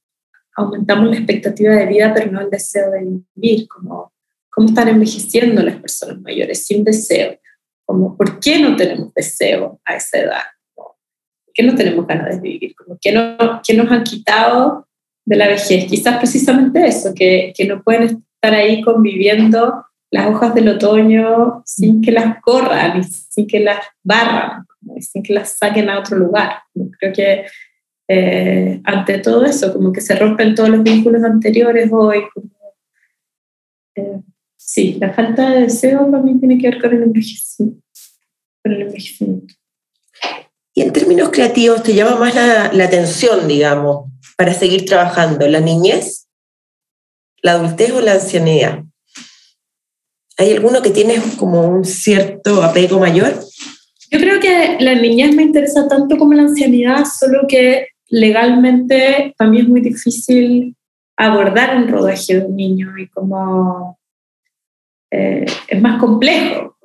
[0.55, 4.11] aumentamos la expectativa de vida, pero no el deseo de vivir, como
[4.49, 7.39] cómo están envejeciendo las personas mayores sin deseo,
[7.85, 10.43] como por qué no tenemos deseo a esa edad,
[10.75, 10.95] ¿Por
[11.53, 14.88] qué no tenemos ganas de vivir, como qué, no, qué nos han quitado
[15.29, 20.55] de la vejez, quizás precisamente eso, que, que no pueden estar ahí conviviendo las hojas
[20.55, 24.65] del otoño sin que las corran y sin que las barran,
[24.99, 26.63] sin que las saquen a otro lugar.
[26.99, 27.45] Creo que
[28.07, 32.23] eh, ante todo eso, como que se rompen todos los vínculos anteriores hoy.
[33.93, 34.21] Eh,
[34.57, 37.85] sí, la falta de deseo también tiene que ver con el envejecimiento.
[38.63, 39.53] Con el envejecimiento.
[40.73, 45.47] Y en términos creativos, ¿te llama más la, la atención, digamos, para seguir trabajando?
[45.47, 46.27] ¿La niñez,
[47.41, 48.83] la adultez o la ancianidad?
[50.37, 53.33] ¿Hay alguno que tiene como un cierto apego mayor?
[54.11, 59.65] Yo creo que la niñez me interesa tanto como la ancianidad, solo que legalmente también
[59.65, 60.75] es muy difícil
[61.17, 63.99] abordar un rodaje de un niño y como
[65.11, 66.77] eh, es más complejo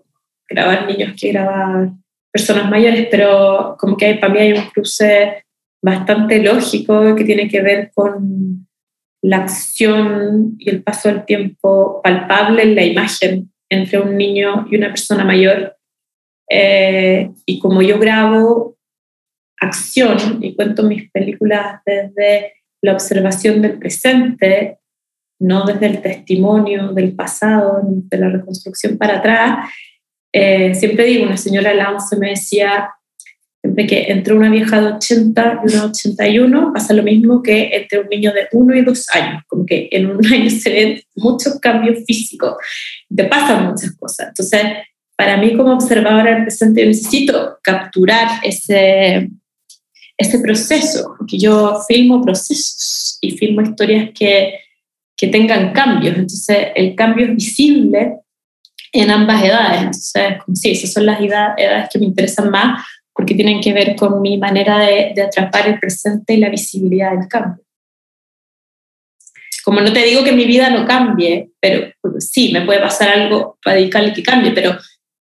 [0.49, 1.91] grabar niños que grabar
[2.31, 5.44] personas mayores, pero como que para mí hay un cruce
[5.85, 8.67] bastante lógico que tiene que ver con
[9.23, 14.77] la acción y el paso del tiempo palpable en la imagen entre un niño y
[14.77, 15.77] una persona mayor.
[16.49, 18.79] Eh, y como yo grabo
[19.61, 24.79] acción y cuento mis películas desde la observación del presente,
[25.39, 29.71] no desde el testimonio del pasado, ni de la reconstrucción para atrás,
[30.33, 32.91] eh, siempre digo, una señora Lance me decía,
[33.75, 37.71] Siempre que entre una vieja de 80 y una de 81 pasa lo mismo que
[37.73, 41.01] entre un niño de 1 y 2 años, como que en un año se ven
[41.17, 42.55] muchos cambios físicos,
[43.13, 44.29] te pasan muchas cosas.
[44.29, 44.63] Entonces,
[45.17, 49.29] para mí como observadora del presente, necesito capturar ese,
[50.17, 54.55] ese proceso, porque yo filmo procesos y filmo historias que,
[55.17, 56.17] que tengan cambios.
[56.17, 58.19] Entonces, el cambio es visible
[58.93, 60.15] en ambas edades.
[60.15, 62.85] Entonces, sí, esas son las edades que me interesan más
[63.15, 67.29] porque tienen que ver con mi manera de, atrapar el presente y la visibilidad del
[67.29, 67.65] cambio.
[69.65, 73.57] Como no te digo que mi vida no cambie, pero sí, me puede pasar algo
[73.63, 74.77] radical que cambie, pero,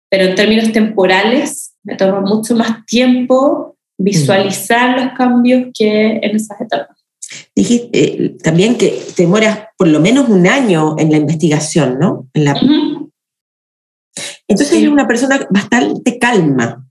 [0.09, 6.61] pero en términos temporales me toma mucho más tiempo visualizar los cambios que en esas
[6.61, 6.97] etapas.
[7.55, 12.29] Dijiste eh, también que te demoras por lo menos un año en la investigación, ¿no?
[12.33, 12.59] En la...
[14.49, 16.90] Entonces eres una persona bastante calma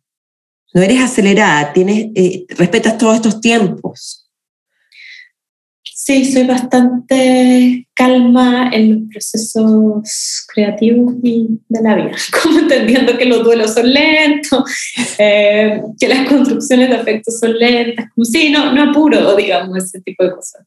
[0.74, 4.26] no eres acelerada, tienes, eh, respetas todos estos tiempos.
[5.84, 12.12] Sí, soy bastante calma en los procesos creativos y de la vida,
[12.42, 14.64] como entendiendo que los duelos son lentos,
[15.20, 20.02] eh, que las construcciones de afectos son lentas, como sí, no, no apuro, digamos, ese
[20.02, 20.66] tipo de cosas.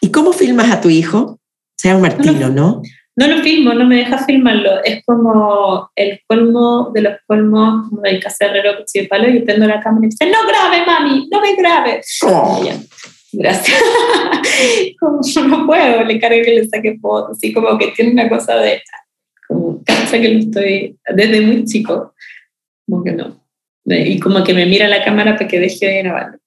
[0.00, 1.40] ¿Y cómo filmas a tu hijo?
[1.76, 2.50] Sea Martino, ¿no?
[2.50, 2.82] no
[3.26, 4.82] lo filmo, no me deja filmarlo.
[4.84, 9.66] Es como el colmo de los colmos, como del caserrero que de palo, y prendo
[9.66, 12.00] la cámara y dice, no grabe, mami, no me grabe.
[12.22, 12.62] Oh.
[13.32, 13.78] Gracias.
[15.00, 18.28] como yo no puedo, le cargo que le saque fotos, así como que tiene una
[18.28, 18.80] cosa de,
[19.46, 22.14] como cansa que lo estoy, desde muy chico,
[22.86, 23.38] como que no.
[23.84, 26.37] Y como que me mira la cámara para que deje de grabar.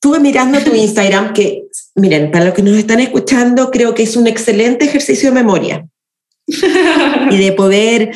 [0.00, 1.64] Estuve mirando tu Instagram, que,
[1.96, 5.88] miren, para los que nos están escuchando, creo que es un excelente ejercicio de memoria
[6.46, 8.12] y de poder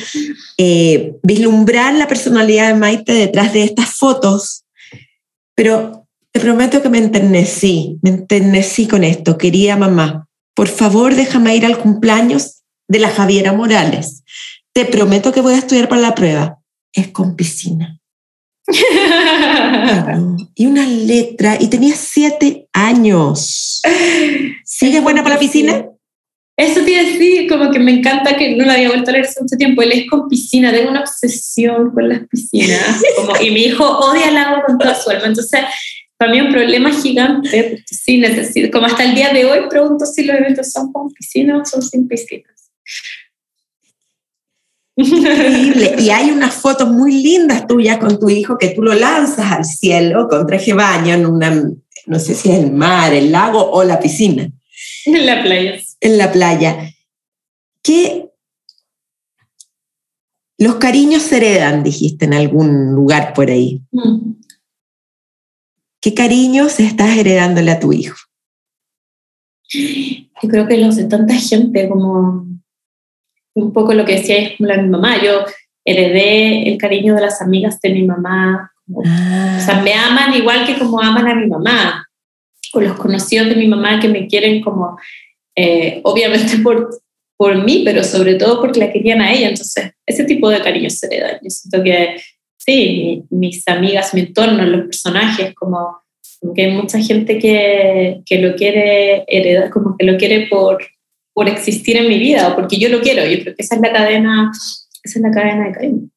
[0.57, 4.63] eh, vislumbrar la personalidad de Maite detrás de estas fotos.
[5.55, 9.37] Pero te prometo que me enternecí, me enternecí con esto.
[9.37, 14.23] Quería mamá, por favor déjame ir al cumpleaños de la Javiera Morales.
[14.73, 16.59] Te prometo que voy a estudiar para la prueba.
[16.93, 17.99] Es con piscina.
[20.55, 23.81] y una letra, y tenía siete años.
[24.63, 25.85] ¿Sigue buena para la piscina?
[26.55, 29.41] Eso tiene decir, como que me encanta que no la había vuelto a leer hace
[29.41, 29.81] mucho tiempo.
[29.81, 33.01] Él es con piscina, tengo una obsesión con las piscinas.
[33.15, 35.25] Como, y mi hijo odia el agua con toda su alma.
[35.25, 35.61] Entonces,
[36.17, 37.83] para mí es un problema gigante.
[37.87, 41.57] Sí, necesito, como hasta el día de hoy pregunto si los eventos son con piscina
[41.57, 42.43] o son sin piscina.
[44.95, 45.95] Increíble.
[45.99, 49.65] Y hay unas fotos muy lindas tuyas con tu hijo que tú lo lanzas al
[49.65, 51.63] cielo con traje baño en una,
[52.05, 54.49] no sé si es el mar, el lago o la piscina.
[55.05, 55.79] En la playa.
[55.99, 56.93] en la playa.
[57.81, 58.29] ¿Qué
[60.63, 63.81] los cariños se heredan, dijiste en algún lugar por ahí.
[63.91, 64.33] Mm.
[65.99, 68.15] ¿Qué cariños estás heredándole a tu hijo?
[69.73, 72.47] Yo creo que los de tanta gente, como
[73.55, 75.21] un poco lo que decía es como la mi mamá.
[75.23, 75.45] Yo
[75.85, 78.71] heredé el cariño de las amigas de mi mamá.
[78.93, 82.07] O sea, me aman igual que como aman a mi mamá.
[82.73, 84.97] O los conocidos de mi mamá que me quieren como,
[85.55, 86.89] eh, obviamente por
[87.43, 89.49] por mí, pero sobre todo porque la querían a ella.
[89.49, 91.39] Entonces, ese tipo de cariño se le da.
[91.41, 92.15] Yo siento que,
[92.57, 95.97] sí, mis amigas, mi entorno, los personajes, como,
[96.55, 100.83] que hay mucha gente que, que, lo quiere heredar, como que lo quiere por,
[101.33, 103.25] por existir en mi vida o porque yo lo quiero.
[103.25, 104.51] Yo creo que esa es la cadena,
[105.03, 106.09] esa es la cadena de cariño.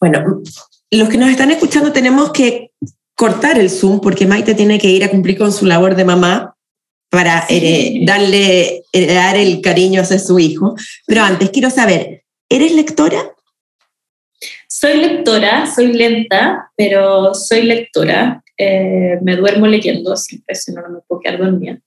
[0.00, 0.42] Bueno,
[0.90, 2.72] los que nos están escuchando tenemos que
[3.14, 6.54] cortar el Zoom porque Maite tiene que ir a cumplir con su labor de mamá
[7.10, 7.46] para
[8.06, 10.76] darle, dar el cariño hacia su hijo.
[11.06, 13.34] Pero antes quiero saber, ¿eres lectora?
[14.68, 18.42] Soy lectora, soy lenta, pero soy lectora.
[18.56, 21.78] Eh, me duermo leyendo siempre, si no, no me puedo quedar dormida.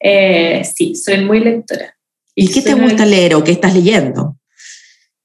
[0.00, 1.95] Eh, sí, soy muy lectora.
[2.38, 4.36] ¿Y qué te gusta leer o qué estás leyendo?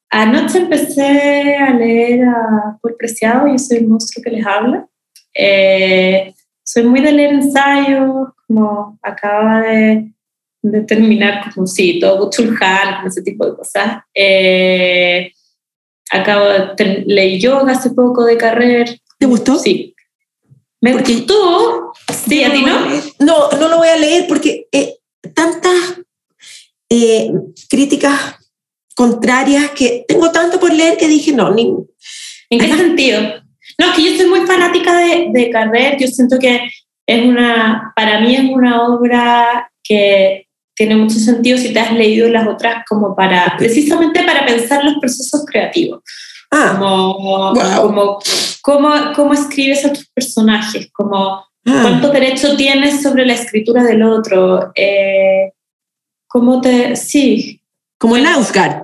[0.09, 4.87] Anoche empecé a leer a Paul Preciado, y soy el monstruo que les habla.
[5.33, 6.33] Eh,
[6.63, 10.13] soy muy de leer ensayos, como acaba de,
[10.61, 14.03] de terminar, como sí, todo Chulhan, como ese tipo de cosas.
[14.13, 15.33] Eh,
[16.11, 16.45] acabo
[16.77, 18.89] de leer yoga hace poco de carrera.
[19.19, 19.59] ¿Te gustó?
[19.59, 19.93] Sí.
[20.79, 21.91] Me gustó.
[22.09, 22.79] Sí, a ti no.
[23.19, 24.95] No, no lo voy a leer porque eh,
[25.35, 26.01] tantas
[26.93, 27.31] eh,
[27.69, 28.35] críticas
[28.95, 31.49] contrarias que tengo tanto por leer que dije no.
[31.51, 31.73] Ni...
[32.49, 33.21] ¿En qué sentido?
[33.79, 36.69] No, es que yo soy muy fanática de, de Carrer, yo siento que
[37.07, 42.27] es una, para mí es una obra que tiene mucho sentido si te has leído
[42.27, 46.01] las otras como para, precisamente para pensar los procesos creativos.
[46.51, 48.19] Ah, como, como
[48.61, 51.45] cómo, cómo, escribes a tus personajes, como ah.
[51.63, 55.53] cuánto derecho tienes sobre la escritura del otro, eh,
[56.31, 57.61] cómo te, sí.
[57.97, 58.83] Como Nausgard.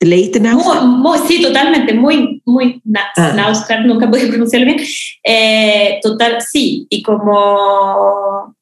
[0.00, 1.26] ¿Leíste Nausgard?
[1.26, 2.82] sí, totalmente, muy, muy
[3.16, 3.52] ah.
[3.84, 4.80] nunca pude pronunciarlo bien.
[5.22, 8.54] Eh, total, sí, y como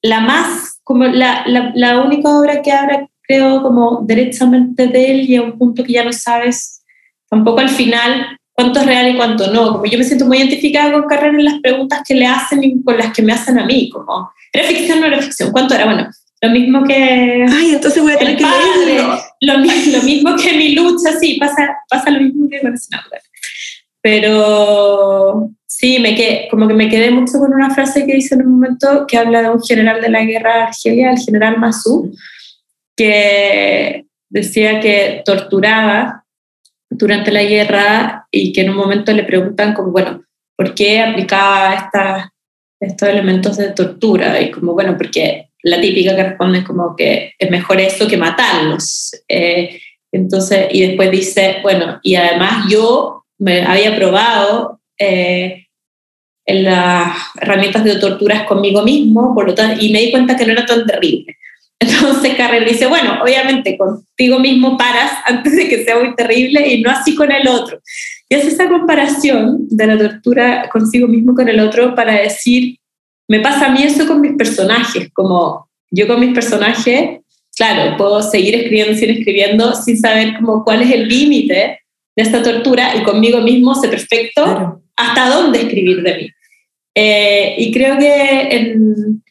[0.00, 5.28] la más, como la, la, la, única obra que habla, creo, como derechamente de él
[5.28, 6.82] y a un punto que ya no sabes
[7.28, 9.72] tampoco al final cuánto es real y cuánto no.
[9.72, 12.82] Como yo me siento muy identificada con Carrera en las preguntas que le hacen y
[12.82, 15.50] con las que me hacen a mí, como, ¿era ficción o no era ficción?
[15.50, 15.84] ¿Cuánto era?
[15.84, 16.08] Bueno,
[16.42, 17.46] lo mismo que...
[17.48, 19.18] Ay, entonces voy a tener que leerlo.
[19.40, 22.74] Lo, lo, mismo que mi lucha, sí, pasa, pasa lo mismo que con
[24.00, 28.46] Pero sí, me quedé, como que me quedé mucho con una frase que dice en
[28.46, 32.10] un momento que habla de un general de la guerra de Argelia, el general Masou,
[32.96, 36.24] que decía que torturaba
[36.88, 40.22] durante la guerra y que en un momento le preguntan como, bueno,
[40.56, 42.28] ¿por qué aplicaba estas,
[42.80, 44.40] estos elementos de tortura?
[44.40, 49.12] Y como, bueno, porque la típica que responde como que es mejor eso que matarlos.
[49.28, 49.80] Eh,
[50.12, 55.66] entonces, y después dice, bueno, y además yo me había probado eh,
[56.46, 60.44] en las herramientas de torturas conmigo mismo, por lo tanto, y me di cuenta que
[60.44, 61.36] no era tan terrible.
[61.80, 66.82] Entonces Carrera dice, bueno, obviamente contigo mismo paras antes de que sea muy terrible y
[66.82, 67.80] no así con el otro.
[68.28, 72.76] Y hace esa comparación de la tortura consigo mismo con el otro para decir,
[73.30, 77.20] me pasa a mí eso con mis personajes, como yo con mis personajes,
[77.56, 81.78] claro, puedo seguir escribiendo, seguir escribiendo sin saber como cuál es el límite
[82.16, 86.30] de esta tortura y conmigo mismo sé perfecto hasta dónde escribir de mí.
[86.96, 89.22] Eh, y creo que en,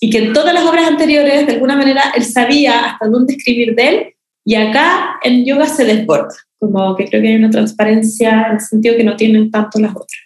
[0.00, 3.76] y que en todas las obras anteriores, de alguna manera, él sabía hasta dónde escribir
[3.76, 8.46] de él y acá en yoga se desborda, como que creo que hay una transparencia
[8.48, 10.20] en el sentido que no tienen tanto las otras.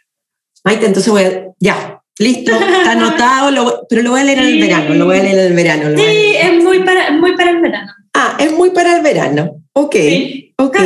[0.64, 4.60] Maite, entonces voy a, ya, Listo, está anotado, pero lo voy a leer en el
[4.60, 5.96] verano, lo voy a leer en el verano.
[5.96, 7.90] Sí, es muy para, muy para el verano.
[8.12, 9.62] Ah, es muy para el verano.
[9.72, 9.96] Ok,
[10.58, 10.76] ok.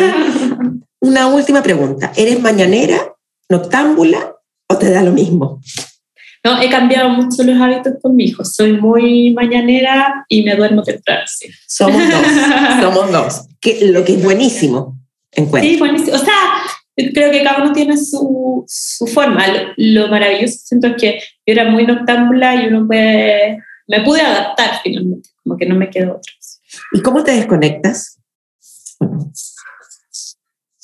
[1.00, 2.12] Una última pregunta.
[2.14, 3.16] ¿Eres mañanera,
[3.48, 4.36] noctámbula
[4.68, 5.60] o te da lo mismo?
[6.44, 8.44] No, he cambiado mucho los hábitos con mi hijo.
[8.44, 11.22] Soy muy mañanera y me duermo temprano.
[11.26, 11.48] Sí.
[11.66, 12.26] Somos dos,
[12.80, 13.48] somos dos.
[13.60, 15.00] Que, lo que es buenísimo.
[15.32, 15.42] Sí,
[15.78, 16.14] buenísimo.
[16.14, 16.34] O sea,
[16.96, 19.44] creo que cada uno tiene su, su forma.
[19.76, 24.80] Lo, maravilloso siento es que yo era muy noctámbula y uno puede, me pude adaptar
[24.82, 26.32] finalmente, como que no me quedó otra.
[26.92, 28.18] ¿Y cómo te desconectas?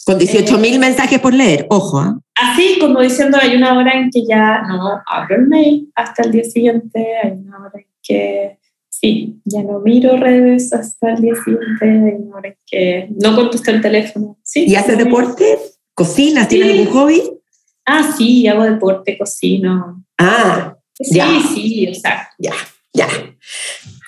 [0.05, 2.03] Con 18 mil mensajes por leer, ojo.
[2.03, 2.13] ¿eh?
[2.35, 6.33] Así como diciendo, hay una hora en que ya no abro el mail hasta el
[6.33, 8.61] día siguiente, hay una hora en que
[9.01, 14.37] Sí, ya no miro redes hasta el día siguiente, ahora que no contesto el teléfono.
[14.43, 15.57] Sí, ¿Y haces deporte?
[16.05, 16.48] ¿Cocinas?
[16.48, 16.78] ¿Tienes Sí.
[16.78, 17.22] algún hobby?
[17.86, 20.03] Ah, sí, hago deporte, cocino.
[20.18, 21.26] Ah, Sí, Ya.
[21.55, 22.53] sí, o sea, ya,
[22.94, 23.07] ya.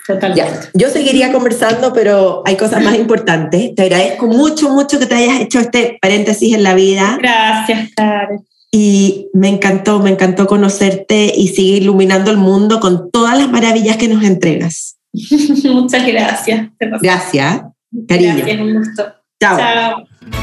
[0.07, 0.43] totalmente.
[0.43, 3.74] Ya, yo seguiría conversando, pero hay cosas más importantes.
[3.74, 8.40] Te agradezco mucho, mucho que te hayas hecho este paréntesis en la vida Gracias, Karen.
[8.70, 13.97] y me encantó, me encantó conocerte y seguir iluminando el mundo con todas las maravillas
[13.97, 14.97] que nos entregas.
[15.64, 16.68] Muchas gracias.
[16.78, 17.62] Gracias.
[18.09, 18.34] cariño.
[18.36, 19.03] Gracias, un gusto.
[19.40, 19.59] Chao.
[19.59, 20.41] Chao.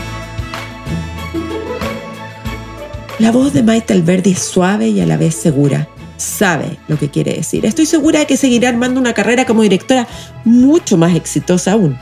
[3.20, 5.90] La voz de Maite Alberdi es suave y a la vez segura.
[6.16, 7.66] Sabe lo que quiere decir.
[7.66, 10.08] Estoy segura de que seguirá armando una carrera como directora
[10.46, 11.98] mucho más exitosa aún.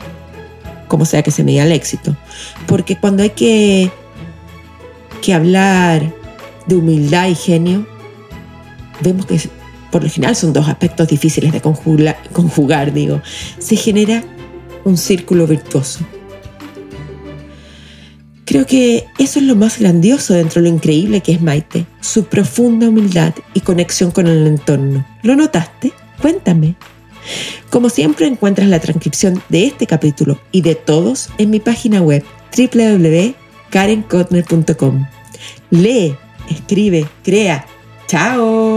[0.88, 2.16] Como sea que se me diga el éxito.
[2.68, 3.92] Porque cuando hay que,
[5.24, 6.14] que hablar
[6.68, 7.88] de humildad y genio,
[9.02, 9.42] vemos que
[9.92, 13.22] por lo general son dos aspectos difíciles de conjugar digo.
[13.58, 14.24] Se genera
[14.84, 16.06] un círculo virtuoso.
[18.48, 22.28] Creo que eso es lo más grandioso dentro de lo increíble que es Maite, su
[22.28, 25.06] profunda humildad y conexión con el entorno.
[25.22, 25.92] ¿Lo notaste?
[26.22, 26.76] Cuéntame.
[27.70, 32.24] Como siempre encuentras la transcripción de este capítulo y de todos en mi página web
[32.58, 35.06] www.karenkotner.com.
[35.70, 36.16] Lee,
[36.50, 37.66] escribe, crea.
[38.08, 38.77] ¡Chao!